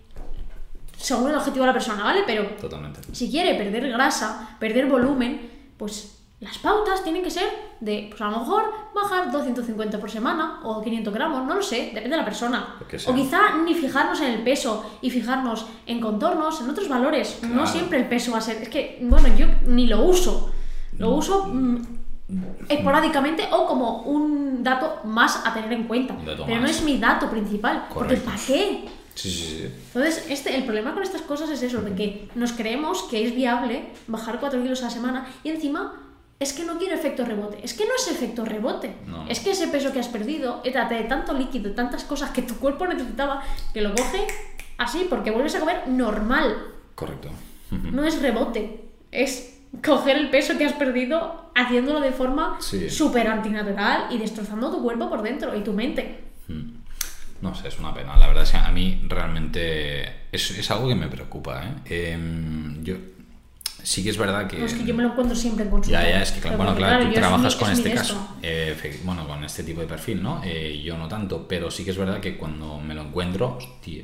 según 0.96 1.30
el 1.30 1.34
objetivo 1.34 1.64
de 1.64 1.66
la 1.66 1.72
persona, 1.72 2.04
¿vale? 2.04 2.22
Pero 2.24 2.44
Totalmente. 2.60 3.00
si 3.10 3.28
quiere 3.32 3.56
perder 3.56 3.88
grasa, 3.88 4.56
perder 4.60 4.86
volumen, 4.86 5.50
pues 5.76 6.15
las 6.38 6.58
pautas 6.58 7.02
tienen 7.02 7.22
que 7.22 7.30
ser 7.30 7.48
de, 7.80 8.08
pues 8.10 8.20
a 8.20 8.30
lo 8.30 8.40
mejor 8.40 8.64
bajar 8.94 9.32
250 9.32 9.98
por 9.98 10.10
semana 10.10 10.60
o 10.64 10.82
500 10.82 11.14
gramos, 11.14 11.46
no 11.46 11.54
lo 11.54 11.62
sé, 11.62 11.92
depende 11.94 12.10
de 12.10 12.16
la 12.18 12.24
persona. 12.26 12.76
O 13.06 13.14
quizá 13.14 13.56
ni 13.64 13.74
fijarnos 13.74 14.20
en 14.20 14.32
el 14.32 14.42
peso 14.42 14.84
y 15.00 15.10
fijarnos 15.10 15.66
en 15.86 15.98
contornos, 15.98 16.60
en 16.60 16.68
otros 16.68 16.88
valores. 16.90 17.38
No 17.42 17.66
siempre 17.66 17.98
el 17.98 18.08
peso 18.08 18.32
va 18.32 18.38
a 18.38 18.42
ser. 18.42 18.60
Es 18.62 18.68
que, 18.68 18.98
bueno, 19.00 19.28
yo 19.34 19.46
ni 19.66 19.86
lo 19.86 20.04
uso. 20.04 20.50
Lo 20.98 21.14
uso 21.14 21.46
mm, 21.46 21.78
esporádicamente 22.68 23.48
o 23.50 23.66
como 23.66 24.02
un 24.02 24.62
dato 24.62 25.00
más 25.04 25.46
a 25.46 25.54
tener 25.54 25.72
en 25.72 25.84
cuenta. 25.84 26.16
Pero 26.22 26.60
no 26.60 26.66
es 26.66 26.82
mi 26.82 26.98
dato 26.98 27.30
principal. 27.30 27.86
Porque 27.88 28.16
Correcto. 28.16 28.26
¿para 28.26 28.42
qué? 28.46 28.88
Sí, 29.14 29.30
sí, 29.30 29.44
sí. 29.44 29.74
Entonces, 29.86 30.26
este, 30.28 30.54
el 30.54 30.64
problema 30.64 30.92
con 30.92 31.02
estas 31.02 31.22
cosas 31.22 31.48
es 31.48 31.62
eso, 31.62 31.80
de 31.80 31.94
que 31.94 32.28
nos 32.34 32.52
creemos 32.52 33.04
que 33.04 33.26
es 33.26 33.34
viable 33.34 33.88
bajar 34.06 34.38
4 34.38 34.62
kilos 34.62 34.82
a 34.82 34.86
la 34.86 34.90
semana 34.90 35.26
y 35.42 35.48
encima 35.48 35.94
es 36.38 36.52
que 36.52 36.64
no 36.64 36.78
quiero 36.78 36.94
efecto 36.94 37.24
rebote. 37.24 37.58
Es 37.62 37.74
que 37.74 37.84
no 37.86 37.94
es 37.96 38.08
efecto 38.08 38.44
rebote. 38.44 38.94
No. 39.06 39.26
Es 39.28 39.40
que 39.40 39.52
ese 39.52 39.68
peso 39.68 39.92
que 39.92 40.00
has 40.00 40.08
perdido, 40.08 40.60
trata 40.62 40.94
de 40.94 41.04
tanto 41.04 41.32
líquido, 41.32 41.72
tantas 41.72 42.04
cosas 42.04 42.30
que 42.30 42.42
tu 42.42 42.56
cuerpo 42.56 42.86
necesitaba, 42.86 43.42
que 43.72 43.80
lo 43.80 43.94
coge 43.94 44.26
así 44.78 45.06
porque 45.08 45.30
vuelves 45.30 45.54
a 45.54 45.60
comer 45.60 45.88
normal. 45.88 46.56
Correcto. 46.94 47.30
No 47.70 48.04
es 48.04 48.20
rebote, 48.22 48.84
es 49.10 49.60
coger 49.84 50.16
el 50.16 50.30
peso 50.30 50.56
que 50.56 50.64
has 50.66 50.72
perdido 50.74 51.50
haciéndolo 51.54 52.00
de 52.00 52.12
forma 52.12 52.58
Sí. 52.60 52.88
súper 52.90 53.26
antinatural 53.28 54.06
y 54.10 54.18
destrozando 54.18 54.70
tu 54.70 54.82
cuerpo 54.82 55.08
por 55.08 55.22
dentro 55.22 55.56
y 55.56 55.62
tu 55.64 55.72
mente. 55.72 56.20
No 57.42 57.54
sé, 57.54 57.68
es 57.68 57.78
una 57.78 57.92
pena. 57.92 58.16
La 58.16 58.28
verdad 58.28 58.44
es 58.44 58.50
que 58.52 58.56
a 58.56 58.70
mí 58.70 59.02
realmente 59.08 60.04
es, 60.32 60.50
es 60.52 60.70
algo 60.70 60.88
que 60.88 60.94
me 60.94 61.08
preocupa. 61.08 61.62
¿eh? 61.86 62.12
Em, 62.12 62.82
yo 62.82 62.94
sí 63.86 64.02
que 64.02 64.10
es 64.10 64.18
verdad 64.18 64.48
que... 64.48 64.58
No, 64.58 64.66
es 64.66 64.74
que 64.74 64.84
yo 64.84 64.94
me 64.94 65.04
lo 65.04 65.10
encuentro 65.10 65.36
siempre 65.36 65.64
en 65.64 65.70
consulta. 65.70 66.02
Ya, 66.02 66.10
ya, 66.10 66.22
es 66.22 66.32
que 66.32 66.40
claro, 66.40 66.56
bueno, 66.56 66.74
claro, 66.74 67.04
tú 67.04 67.08
es 67.10 67.14
trabajas 67.14 67.54
con 67.54 67.70
es 67.70 67.78
este 67.78 67.94
caso, 67.94 68.36
eh, 68.42 69.00
bueno, 69.04 69.28
con 69.28 69.44
este 69.44 69.62
tipo 69.62 69.80
de 69.80 69.86
perfil, 69.86 70.20
¿no? 70.20 70.42
Eh, 70.44 70.82
yo 70.84 70.98
no 70.98 71.06
tanto, 71.06 71.46
pero 71.46 71.70
sí 71.70 71.84
que 71.84 71.92
es 71.92 71.96
verdad 71.96 72.18
que 72.18 72.36
cuando 72.36 72.80
me 72.80 72.94
lo 72.94 73.02
encuentro, 73.02 73.56
hostia, 73.56 74.02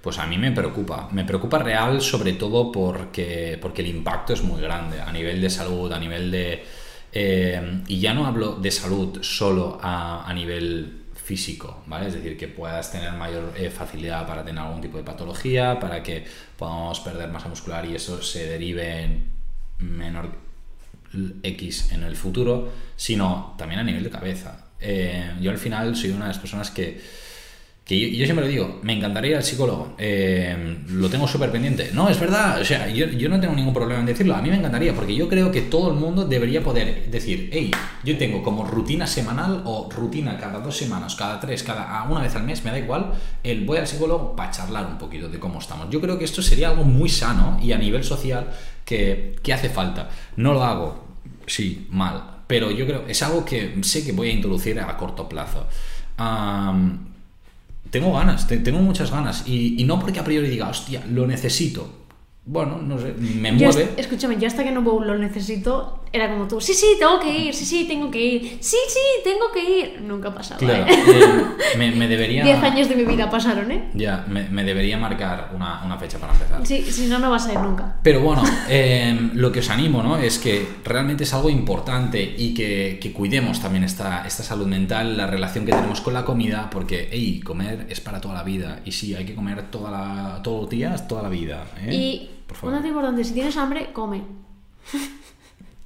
pues 0.00 0.16
a 0.18 0.26
mí 0.26 0.38
me 0.38 0.52
preocupa. 0.52 1.08
Me 1.10 1.24
preocupa 1.24 1.58
real 1.58 2.00
sobre 2.00 2.34
todo 2.34 2.70
porque, 2.70 3.58
porque 3.60 3.82
el 3.82 3.88
impacto 3.88 4.32
es 4.32 4.44
muy 4.44 4.60
grande 4.60 5.00
a 5.00 5.10
nivel 5.10 5.40
de 5.40 5.50
salud, 5.50 5.92
a 5.92 5.98
nivel 5.98 6.30
de... 6.30 6.64
eh, 7.12 7.82
y 7.88 7.98
ya 7.98 8.14
no 8.14 8.26
hablo 8.26 8.54
de 8.54 8.70
salud 8.70 9.18
solo 9.22 9.80
a, 9.82 10.24
a 10.24 10.32
nivel 10.32 10.99
físico, 11.30 11.84
¿vale? 11.86 12.08
Es 12.08 12.14
decir, 12.14 12.36
que 12.36 12.48
puedas 12.48 12.90
tener 12.90 13.12
mayor 13.12 13.52
eh, 13.56 13.70
facilidad 13.70 14.26
para 14.26 14.44
tener 14.44 14.60
algún 14.64 14.80
tipo 14.80 14.98
de 14.98 15.04
patología, 15.04 15.78
para 15.78 16.02
que 16.02 16.24
podamos 16.58 16.98
perder 16.98 17.30
masa 17.30 17.46
muscular 17.46 17.86
y 17.86 17.94
eso 17.94 18.20
se 18.20 18.48
derive 18.48 19.04
en 19.04 19.30
menor 19.78 20.32
X 21.44 21.92
en 21.92 22.02
el 22.02 22.16
futuro, 22.16 22.72
sino 22.96 23.54
también 23.56 23.78
a 23.78 23.84
nivel 23.84 24.02
de 24.02 24.10
cabeza. 24.10 24.70
Eh, 24.80 25.36
yo 25.40 25.52
al 25.52 25.58
final 25.58 25.94
soy 25.94 26.10
una 26.10 26.24
de 26.24 26.32
las 26.32 26.40
personas 26.40 26.72
que, 26.72 27.00
que 27.90 27.98
yo, 27.98 28.06
yo 28.06 28.24
siempre 28.24 28.46
digo, 28.46 28.78
me 28.82 28.96
encantaría 28.96 29.32
ir 29.32 29.36
al 29.38 29.42
psicólogo, 29.42 29.96
eh, 29.98 30.78
lo 30.90 31.10
tengo 31.10 31.26
súper 31.26 31.50
pendiente. 31.50 31.90
No, 31.92 32.08
es 32.08 32.20
verdad, 32.20 32.60
o 32.60 32.64
sea, 32.64 32.88
yo, 32.88 33.28
no 33.28 33.40
tengo 33.40 33.52
ningún 33.52 33.74
problema 33.74 33.98
en 33.98 34.06
decirlo, 34.06 34.36
a 34.36 34.40
mí 34.40 34.48
me 34.48 34.58
encantaría, 34.58 34.94
porque 34.94 35.12
yo 35.16 35.28
creo 35.28 35.50
que 35.50 35.62
todo 35.62 35.90
el 35.90 35.96
mundo 35.96 36.24
debería 36.24 36.62
poder 36.62 37.10
decir, 37.10 37.50
hey, 37.52 37.72
yo 38.04 38.16
tengo 38.16 38.44
como 38.44 38.64
rutina 38.64 39.08
semanal 39.08 39.62
o 39.64 39.88
rutina 39.90 40.38
cada 40.38 40.60
dos 40.60 40.76
semanas, 40.76 41.16
cada 41.16 41.40
tres, 41.40 41.64
cada 41.64 42.04
una 42.04 42.20
vez 42.20 42.36
al 42.36 42.44
mes, 42.44 42.64
me 42.64 42.70
da 42.70 42.78
igual, 42.78 43.10
el 43.42 43.64
voy 43.64 43.78
al 43.78 43.88
psicólogo 43.88 44.36
para 44.36 44.52
charlar 44.52 44.86
un 44.86 44.96
poquito 44.96 45.28
de 45.28 45.40
cómo 45.40 45.58
estamos. 45.58 45.90
Yo 45.90 46.00
creo 46.00 46.16
que 46.16 46.26
esto 46.26 46.42
sería 46.42 46.68
algo 46.68 46.84
muy 46.84 47.08
sano 47.08 47.58
y 47.60 47.72
a 47.72 47.76
nivel 47.76 48.04
social 48.04 48.52
que, 48.84 49.34
que 49.42 49.52
hace 49.52 49.68
falta. 49.68 50.10
No 50.36 50.54
lo 50.54 50.62
hago, 50.62 51.08
sí, 51.44 51.88
mal, 51.90 52.42
pero 52.46 52.70
yo 52.70 52.86
creo 52.86 53.04
es 53.08 53.20
algo 53.24 53.44
que 53.44 53.74
sé 53.82 54.04
que 54.06 54.12
voy 54.12 54.28
a 54.28 54.32
introducir 54.32 54.78
a 54.78 54.96
corto 54.96 55.28
plazo. 55.28 55.66
Am, 56.18 57.09
tengo 57.90 58.12
ganas, 58.12 58.46
te- 58.46 58.58
tengo 58.58 58.80
muchas 58.80 59.10
ganas. 59.10 59.44
Y, 59.46 59.80
y 59.80 59.84
no 59.84 59.98
porque 60.00 60.18
a 60.20 60.24
priori 60.24 60.48
diga, 60.48 60.68
hostia, 60.68 61.02
lo 61.10 61.26
necesito. 61.26 61.92
Bueno, 62.46 62.78
no 62.82 62.98
sé, 62.98 63.12
me 63.18 63.56
Yo 63.56 63.66
mueve. 63.68 63.90
escúchame, 63.96 64.36
yo 64.38 64.46
hasta 64.48 64.64
que 64.64 64.70
no 64.72 64.80
lo 64.80 65.18
necesito, 65.18 65.99
era 66.12 66.28
como 66.28 66.48
tú, 66.48 66.60
sí, 66.60 66.74
sí, 66.74 66.96
tengo 66.98 67.20
que 67.20 67.38
ir, 67.38 67.54
sí, 67.54 67.64
sí, 67.64 67.84
tengo 67.86 68.10
que 68.10 68.20
ir, 68.20 68.58
sí, 68.60 68.76
sí, 68.88 68.98
tengo 69.22 69.52
que 69.52 69.78
ir. 69.78 70.02
Nunca 70.02 70.34
pasaba. 70.34 70.58
Claro, 70.58 70.84
¿eh? 70.86 71.04
eh, 71.06 71.78
me, 71.78 71.92
me 71.92 72.08
debería. 72.08 72.42
Diez 72.50 72.60
años 72.62 72.88
de 72.88 72.96
mi 72.96 73.04
vida 73.04 73.30
pasaron, 73.30 73.70
¿eh? 73.70 73.90
Ya, 73.94 74.24
me, 74.28 74.48
me 74.48 74.64
debería 74.64 74.98
marcar 74.98 75.52
una, 75.54 75.84
una 75.84 75.96
fecha 75.98 76.18
para 76.18 76.32
empezar. 76.32 76.66
Sí, 76.66 76.82
si 76.90 77.06
no, 77.06 77.20
no 77.20 77.30
vas 77.30 77.46
a 77.46 77.52
ir 77.52 77.60
nunca. 77.60 77.98
Pero 78.02 78.22
bueno, 78.22 78.42
eh, 78.68 79.30
lo 79.34 79.52
que 79.52 79.60
os 79.60 79.70
animo, 79.70 80.02
¿no? 80.02 80.16
Es 80.16 80.40
que 80.40 80.66
realmente 80.84 81.22
es 81.22 81.32
algo 81.32 81.48
importante 81.48 82.34
y 82.36 82.54
que, 82.54 82.98
que 83.00 83.12
cuidemos 83.12 83.60
también 83.60 83.84
esta, 83.84 84.26
esta 84.26 84.42
salud 84.42 84.66
mental, 84.66 85.16
la 85.16 85.28
relación 85.28 85.64
que 85.64 85.70
tenemos 85.70 86.00
con 86.00 86.12
la 86.14 86.24
comida, 86.24 86.68
porque, 86.70 87.08
hey, 87.12 87.40
comer 87.40 87.86
es 87.88 88.00
para 88.00 88.20
toda 88.20 88.34
la 88.34 88.42
vida. 88.42 88.80
Y 88.84 88.90
sí, 88.90 89.14
hay 89.14 89.24
que 89.24 89.36
comer 89.36 89.70
toda 89.70 89.92
la, 89.92 90.42
todos 90.42 90.62
los 90.62 90.70
días, 90.70 91.06
toda 91.06 91.22
la 91.22 91.28
vida. 91.28 91.66
¿eh? 91.80 91.94
Y 91.94 92.30
Por 92.48 92.56
favor. 92.56 92.84
importante, 92.84 93.22
si 93.22 93.32
tienes 93.32 93.56
hambre, 93.56 93.90
come. 93.92 94.22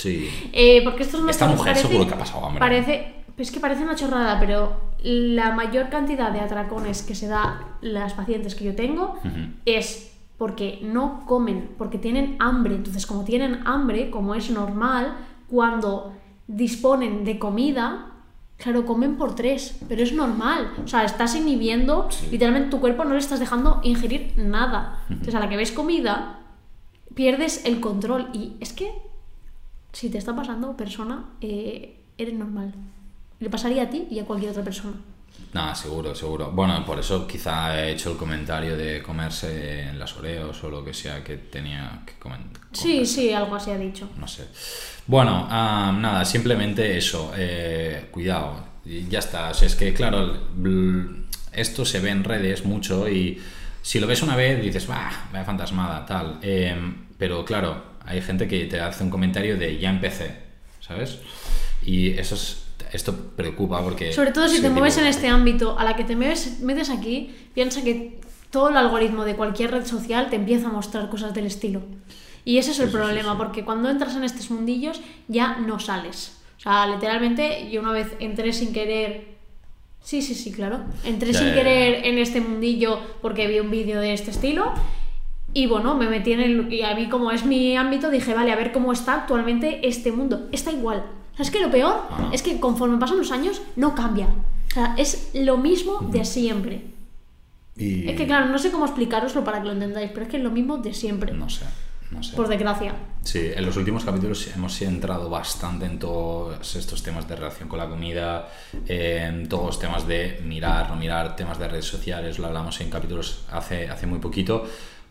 Sí. 0.04 0.30
Eh, 0.52 0.80
porque 0.84 1.02
esto 1.02 1.16
es 1.16 1.22
una 1.22 1.30
Esta 1.32 1.46
mujer 1.46 1.72
parece- 1.72 1.88
seguro 1.88 2.06
que 2.08 2.14
ha 2.14 2.18
pasado 2.18 2.44
hambre. 2.46 2.60
Parece, 2.60 3.14
es 3.36 3.50
que 3.50 3.60
parece 3.60 3.82
una 3.82 3.96
chorrada, 3.96 4.38
pero 4.38 4.94
la 5.02 5.52
mayor 5.52 5.88
cantidad 5.88 6.30
de 6.30 6.40
atracones 6.40 7.02
que 7.02 7.14
se 7.14 7.26
da 7.26 7.76
las 7.80 8.12
pacientes 8.14 8.54
que 8.54 8.64
yo 8.64 8.74
tengo 8.74 9.16
es 9.64 10.10
porque 10.38 10.80
no 10.82 11.24
comen, 11.26 11.70
porque 11.78 11.98
tienen 11.98 12.36
hambre. 12.38 12.74
Entonces, 12.74 13.06
como 13.06 13.24
tienen 13.24 13.60
hambre, 13.66 14.10
como 14.10 14.34
es 14.34 14.50
normal, 14.50 15.14
cuando 15.48 16.12
disponen 16.46 17.24
de 17.24 17.38
comida, 17.38 18.10
claro, 18.56 18.84
comen 18.86 19.16
por 19.16 19.34
tres, 19.34 19.78
pero 19.88 20.02
es 20.02 20.12
normal. 20.12 20.72
O 20.84 20.88
sea, 20.88 21.04
estás 21.04 21.34
inhibiendo, 21.36 22.08
Sí. 22.10 22.28
literalmente 22.30 22.70
tu 22.70 22.80
cuerpo 22.80 23.04
no 23.04 23.12
le 23.12 23.18
estás 23.18 23.40
dejando 23.40 23.80
ingerir 23.84 24.32
nada. 24.36 25.00
Entonces, 25.08 25.34
a 25.34 25.40
la 25.40 25.48
que 25.48 25.56
ves 25.56 25.72
comida, 25.72 26.40
pierdes 27.14 27.64
el 27.64 27.80
control. 27.80 28.28
Y 28.32 28.54
es 28.60 28.72
que, 28.72 28.90
si 29.94 30.10
te 30.10 30.18
está 30.18 30.34
pasando, 30.34 30.76
persona, 30.76 31.24
eh, 31.40 32.00
eres 32.18 32.34
normal. 32.34 32.74
Le 33.40 33.48
pasaría 33.48 33.84
a 33.84 33.90
ti 33.90 34.06
y 34.10 34.18
a 34.18 34.24
cualquier 34.24 34.50
otra 34.50 34.64
persona. 34.64 34.94
Nada, 35.52 35.74
seguro, 35.74 36.14
seguro. 36.14 36.50
Bueno, 36.50 36.84
por 36.84 36.98
eso 36.98 37.26
quizá 37.26 37.80
he 37.80 37.92
hecho 37.92 38.10
el 38.10 38.16
comentario 38.16 38.76
de 38.76 39.02
comerse 39.02 39.82
en 39.82 39.98
las 39.98 40.16
Oreos 40.16 40.62
o 40.64 40.70
lo 40.70 40.84
que 40.84 40.92
sea 40.92 41.22
que 41.22 41.36
tenía 41.36 42.02
que 42.04 42.14
comer. 42.14 42.40
Sí, 42.72 43.06
sí, 43.06 43.32
algo 43.32 43.54
así 43.54 43.70
ha 43.70 43.78
dicho. 43.78 44.08
No 44.18 44.26
sé. 44.26 44.48
Bueno, 45.06 45.46
ah, 45.48 45.96
nada, 45.96 46.24
simplemente 46.24 46.96
eso. 46.96 47.32
eh, 47.36 48.08
cuidado. 48.10 48.64
Ya 48.84 49.20
está. 49.20 49.50
O 49.50 49.54
sea, 49.54 49.66
es 49.68 49.76
que, 49.76 49.94
claro, 49.94 50.36
esto 51.52 51.84
se 51.84 52.00
ve 52.00 52.10
en 52.10 52.24
redes 52.24 52.64
mucho 52.64 53.08
y 53.08 53.40
si 53.80 54.00
lo 54.00 54.06
ves 54.06 54.22
una 54.22 54.34
vez 54.36 54.60
dices, 54.60 54.88
va, 54.90 55.10
vaya 55.32 55.44
fantasmada, 55.44 56.04
tal. 56.04 56.38
Eh, 56.42 56.74
pero 57.16 57.44
claro, 57.44 57.93
hay 58.04 58.20
gente 58.20 58.46
que 58.48 58.64
te 58.66 58.80
hace 58.80 59.02
un 59.04 59.10
comentario 59.10 59.56
de 59.56 59.78
ya 59.78 59.90
empecé, 59.90 60.36
¿sabes? 60.80 61.18
Y 61.84 62.10
eso 62.10 62.34
es, 62.34 62.64
esto 62.92 63.14
preocupa 63.36 63.82
porque... 63.82 64.12
Sobre 64.12 64.32
todo 64.32 64.48
si 64.48 64.60
te 64.60 64.70
mueves 64.70 64.98
en 64.98 65.06
este 65.06 65.28
ámbito, 65.28 65.78
a 65.78 65.84
la 65.84 65.96
que 65.96 66.04
te 66.04 66.16
metes, 66.16 66.60
metes 66.60 66.90
aquí, 66.90 67.34
piensa 67.54 67.82
que 67.82 68.20
todo 68.50 68.68
el 68.68 68.76
algoritmo 68.76 69.24
de 69.24 69.34
cualquier 69.36 69.72
red 69.72 69.84
social 69.86 70.30
te 70.30 70.36
empieza 70.36 70.68
a 70.68 70.72
mostrar 70.72 71.08
cosas 71.10 71.34
del 71.34 71.46
estilo. 71.46 71.82
Y 72.44 72.58
ese 72.58 72.72
es 72.72 72.78
el 72.78 72.86
Sí, 72.86 72.92
sí, 72.92 72.96
sí, 72.98 73.02
problema, 73.02 73.32
sí. 73.32 73.38
porque 73.38 73.64
cuando 73.64 73.88
entras 73.90 74.14
en 74.16 74.24
estos 74.24 74.50
mundillos 74.50 75.00
ya 75.28 75.56
no 75.56 75.80
sales. 75.80 76.36
O 76.58 76.60
sea, 76.60 76.86
literalmente 76.86 77.70
yo 77.70 77.80
una 77.80 77.92
vez 77.92 78.08
entré 78.20 78.52
sin 78.52 78.72
querer... 78.72 79.34
Sí, 80.02 80.20
sí, 80.20 80.34
sí, 80.34 80.52
claro. 80.52 80.84
Entré 81.04 81.32
sin 81.32 81.54
querer 81.54 82.04
en 82.04 82.18
este 82.18 82.42
mundillo 82.42 83.00
porque 83.22 83.48
vi 83.48 83.60
un 83.60 83.70
vídeo 83.70 84.00
de 84.00 84.12
este 84.12 84.30
estilo. 84.30 84.74
Y 85.54 85.66
bueno, 85.66 85.94
me 85.94 86.08
metí 86.08 86.32
en 86.32 86.40
el... 86.40 86.72
Y 86.72 86.82
a 86.82 86.94
mí 86.94 87.08
como 87.08 87.30
es 87.30 87.44
mi 87.46 87.76
ámbito, 87.76 88.10
dije, 88.10 88.34
vale, 88.34 88.52
a 88.52 88.56
ver 88.56 88.72
cómo 88.72 88.92
está 88.92 89.14
actualmente 89.14 89.86
este 89.88 90.10
mundo. 90.12 90.48
Está 90.52 90.72
igual. 90.72 91.04
O 91.32 91.36
sea, 91.36 91.44
es 91.44 91.50
que 91.50 91.60
lo 91.60 91.70
peor 91.70 91.94
Ah. 92.10 92.30
es 92.32 92.42
que 92.42 92.58
conforme 92.60 92.98
pasan 92.98 93.18
los 93.18 93.30
años 93.32 93.62
no 93.76 93.94
cambia. 93.94 94.26
O 94.26 94.74
sea, 94.74 94.94
es 94.98 95.30
lo 95.34 95.56
mismo 95.56 96.00
de 96.10 96.24
siempre. 96.24 96.82
Y- 97.76 98.08
Es 98.08 98.16
que 98.16 98.26
claro, 98.26 98.46
no 98.46 98.58
sé 98.58 98.70
cómo 98.70 98.84
explicaroslo 98.84 99.42
para 99.44 99.60
que 99.60 99.66
lo 99.66 99.72
entendáis, 99.72 100.10
pero 100.12 100.22
es 100.26 100.28
que 100.30 100.36
es 100.38 100.42
lo 100.42 100.50
mismo 100.50 100.78
de 100.78 100.92
siempre. 100.94 101.32
No 101.32 101.48
sé, 101.50 101.64
no 102.10 102.22
sé. 102.22 102.36
Por 102.36 102.46
desgracia. 102.48 102.94
Sí, 103.22 103.50
en 103.54 103.64
los 103.66 103.76
últimos 103.76 104.04
capítulos 104.04 104.48
hemos 104.54 104.80
entrado 104.82 105.28
bastante 105.30 105.86
en 105.86 105.98
todos 105.98 106.76
estos 106.76 107.02
temas 107.02 107.26
de 107.28 107.34
relación 107.36 107.68
con 107.68 107.78
la 107.78 107.88
comida, 107.88 108.48
en 108.86 109.48
todos 109.48 109.66
los 109.66 109.78
temas 109.80 110.06
de 110.06 110.40
mirar, 110.44 110.90
no 110.90 110.96
mirar, 110.96 111.34
temas 111.36 111.58
de 111.58 111.66
redes 111.68 111.86
sociales, 111.86 112.38
lo 112.38 112.46
hablamos 112.46 112.80
en 112.80 112.90
capítulos 112.90 113.42
hace, 113.50 113.88
hace 113.88 114.06
muy 114.06 114.18
poquito, 114.20 114.64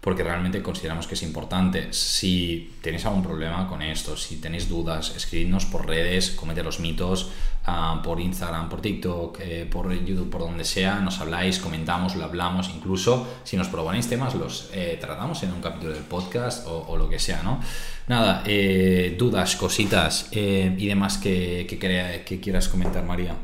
porque 0.03 0.21
realmente 0.21 0.61
consideramos 0.61 1.07
que 1.07 1.13
es 1.13 1.23
importante. 1.23 1.93
Si 1.93 2.73
tenéis 2.81 3.05
algún 3.05 3.23
problema 3.23 3.69
con 3.69 3.81
esto, 3.81 4.17
si 4.17 4.35
tenéis 4.35 4.67
dudas, 4.67 5.13
escribidnos 5.15 5.65
por 5.65 5.87
redes, 5.87 6.31
comete 6.31 6.61
los 6.61 6.81
mitos, 6.81 7.31
ah, 7.65 8.01
por 8.03 8.19
Instagram, 8.19 8.67
por 8.67 8.81
TikTok, 8.81 9.39
eh, 9.39 9.65
por 9.65 9.93
YouTube, 9.93 10.29
por 10.29 10.41
donde 10.41 10.65
sea, 10.65 10.99
nos 10.99 11.21
habláis, 11.21 11.57
comentamos, 11.57 12.17
lo 12.17 12.25
hablamos, 12.25 12.69
incluso 12.75 13.25
si 13.45 13.55
nos 13.55 13.69
proponéis 13.69 14.09
temas, 14.09 14.35
los 14.35 14.69
eh, 14.73 14.97
tratamos 14.99 15.41
en 15.43 15.53
un 15.53 15.61
capítulo 15.61 15.93
del 15.93 16.03
podcast 16.03 16.67
o, 16.67 16.97
lo 16.97 17.07
que 17.07 17.17
sea, 17.17 17.41
¿no? 17.41 17.61
Nada, 18.07 18.43
eh, 18.45 19.15
dudas, 19.17 19.55
cositas 19.55 20.27
y 20.33 20.85
demás 20.85 21.17
que, 21.17 21.65
que, 21.65 22.39
quieras 22.41 22.67
comentar, 22.67 23.05
María. 23.05 23.37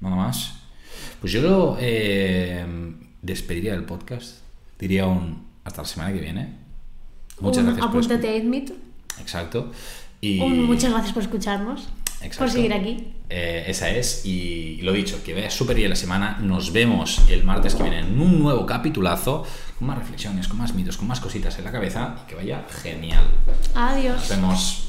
Nada 0.00 0.16
más. 0.16 0.54
Pues 1.20 1.34
yo 1.34 1.42
lo 1.42 1.76
despediría 3.20 3.72
del 3.72 3.84
podcast. 3.84 4.38
Diría 4.78 5.06
un 5.06 5.51
hasta 5.64 5.82
la 5.82 5.88
semana 5.88 6.12
que 6.12 6.20
viene. 6.20 6.54
Muchas 7.40 7.58
Un 7.58 7.66
gracias 7.66 7.86
por 7.86 7.96
apúntate 7.96 8.28
a 8.28 8.40
Admit. 8.40 8.70
Exacto. 9.20 9.72
Y 10.20 10.40
Un 10.40 10.64
muchas 10.64 10.90
gracias 10.90 11.12
por 11.12 11.22
escucharnos. 11.22 11.88
Exacto. 12.22 12.38
Por 12.38 12.50
seguir 12.50 12.72
aquí. 12.72 13.14
Eh, 13.28 13.64
esa 13.66 13.90
es, 13.90 14.24
y 14.24 14.80
lo 14.82 14.92
dicho, 14.92 15.22
que 15.24 15.34
vaya 15.34 15.50
súper 15.50 15.76
bien 15.76 15.90
la 15.90 15.96
semana. 15.96 16.38
Nos 16.40 16.72
vemos 16.72 17.22
el 17.28 17.42
martes 17.42 17.74
que 17.74 17.82
viene 17.82 18.00
en 18.00 18.20
un 18.20 18.38
nuevo 18.38 18.64
capitulazo, 18.64 19.44
con 19.78 19.88
más 19.88 19.98
reflexiones, 19.98 20.46
con 20.46 20.58
más 20.58 20.74
mitos, 20.74 20.96
con 20.96 21.08
más 21.08 21.20
cositas 21.20 21.58
en 21.58 21.64
la 21.64 21.72
cabeza, 21.72 22.14
y 22.22 22.28
que 22.28 22.34
vaya 22.36 22.64
genial. 22.82 23.24
Adiós. 23.74 24.16
Nos 24.16 24.28
vemos. 24.28 24.88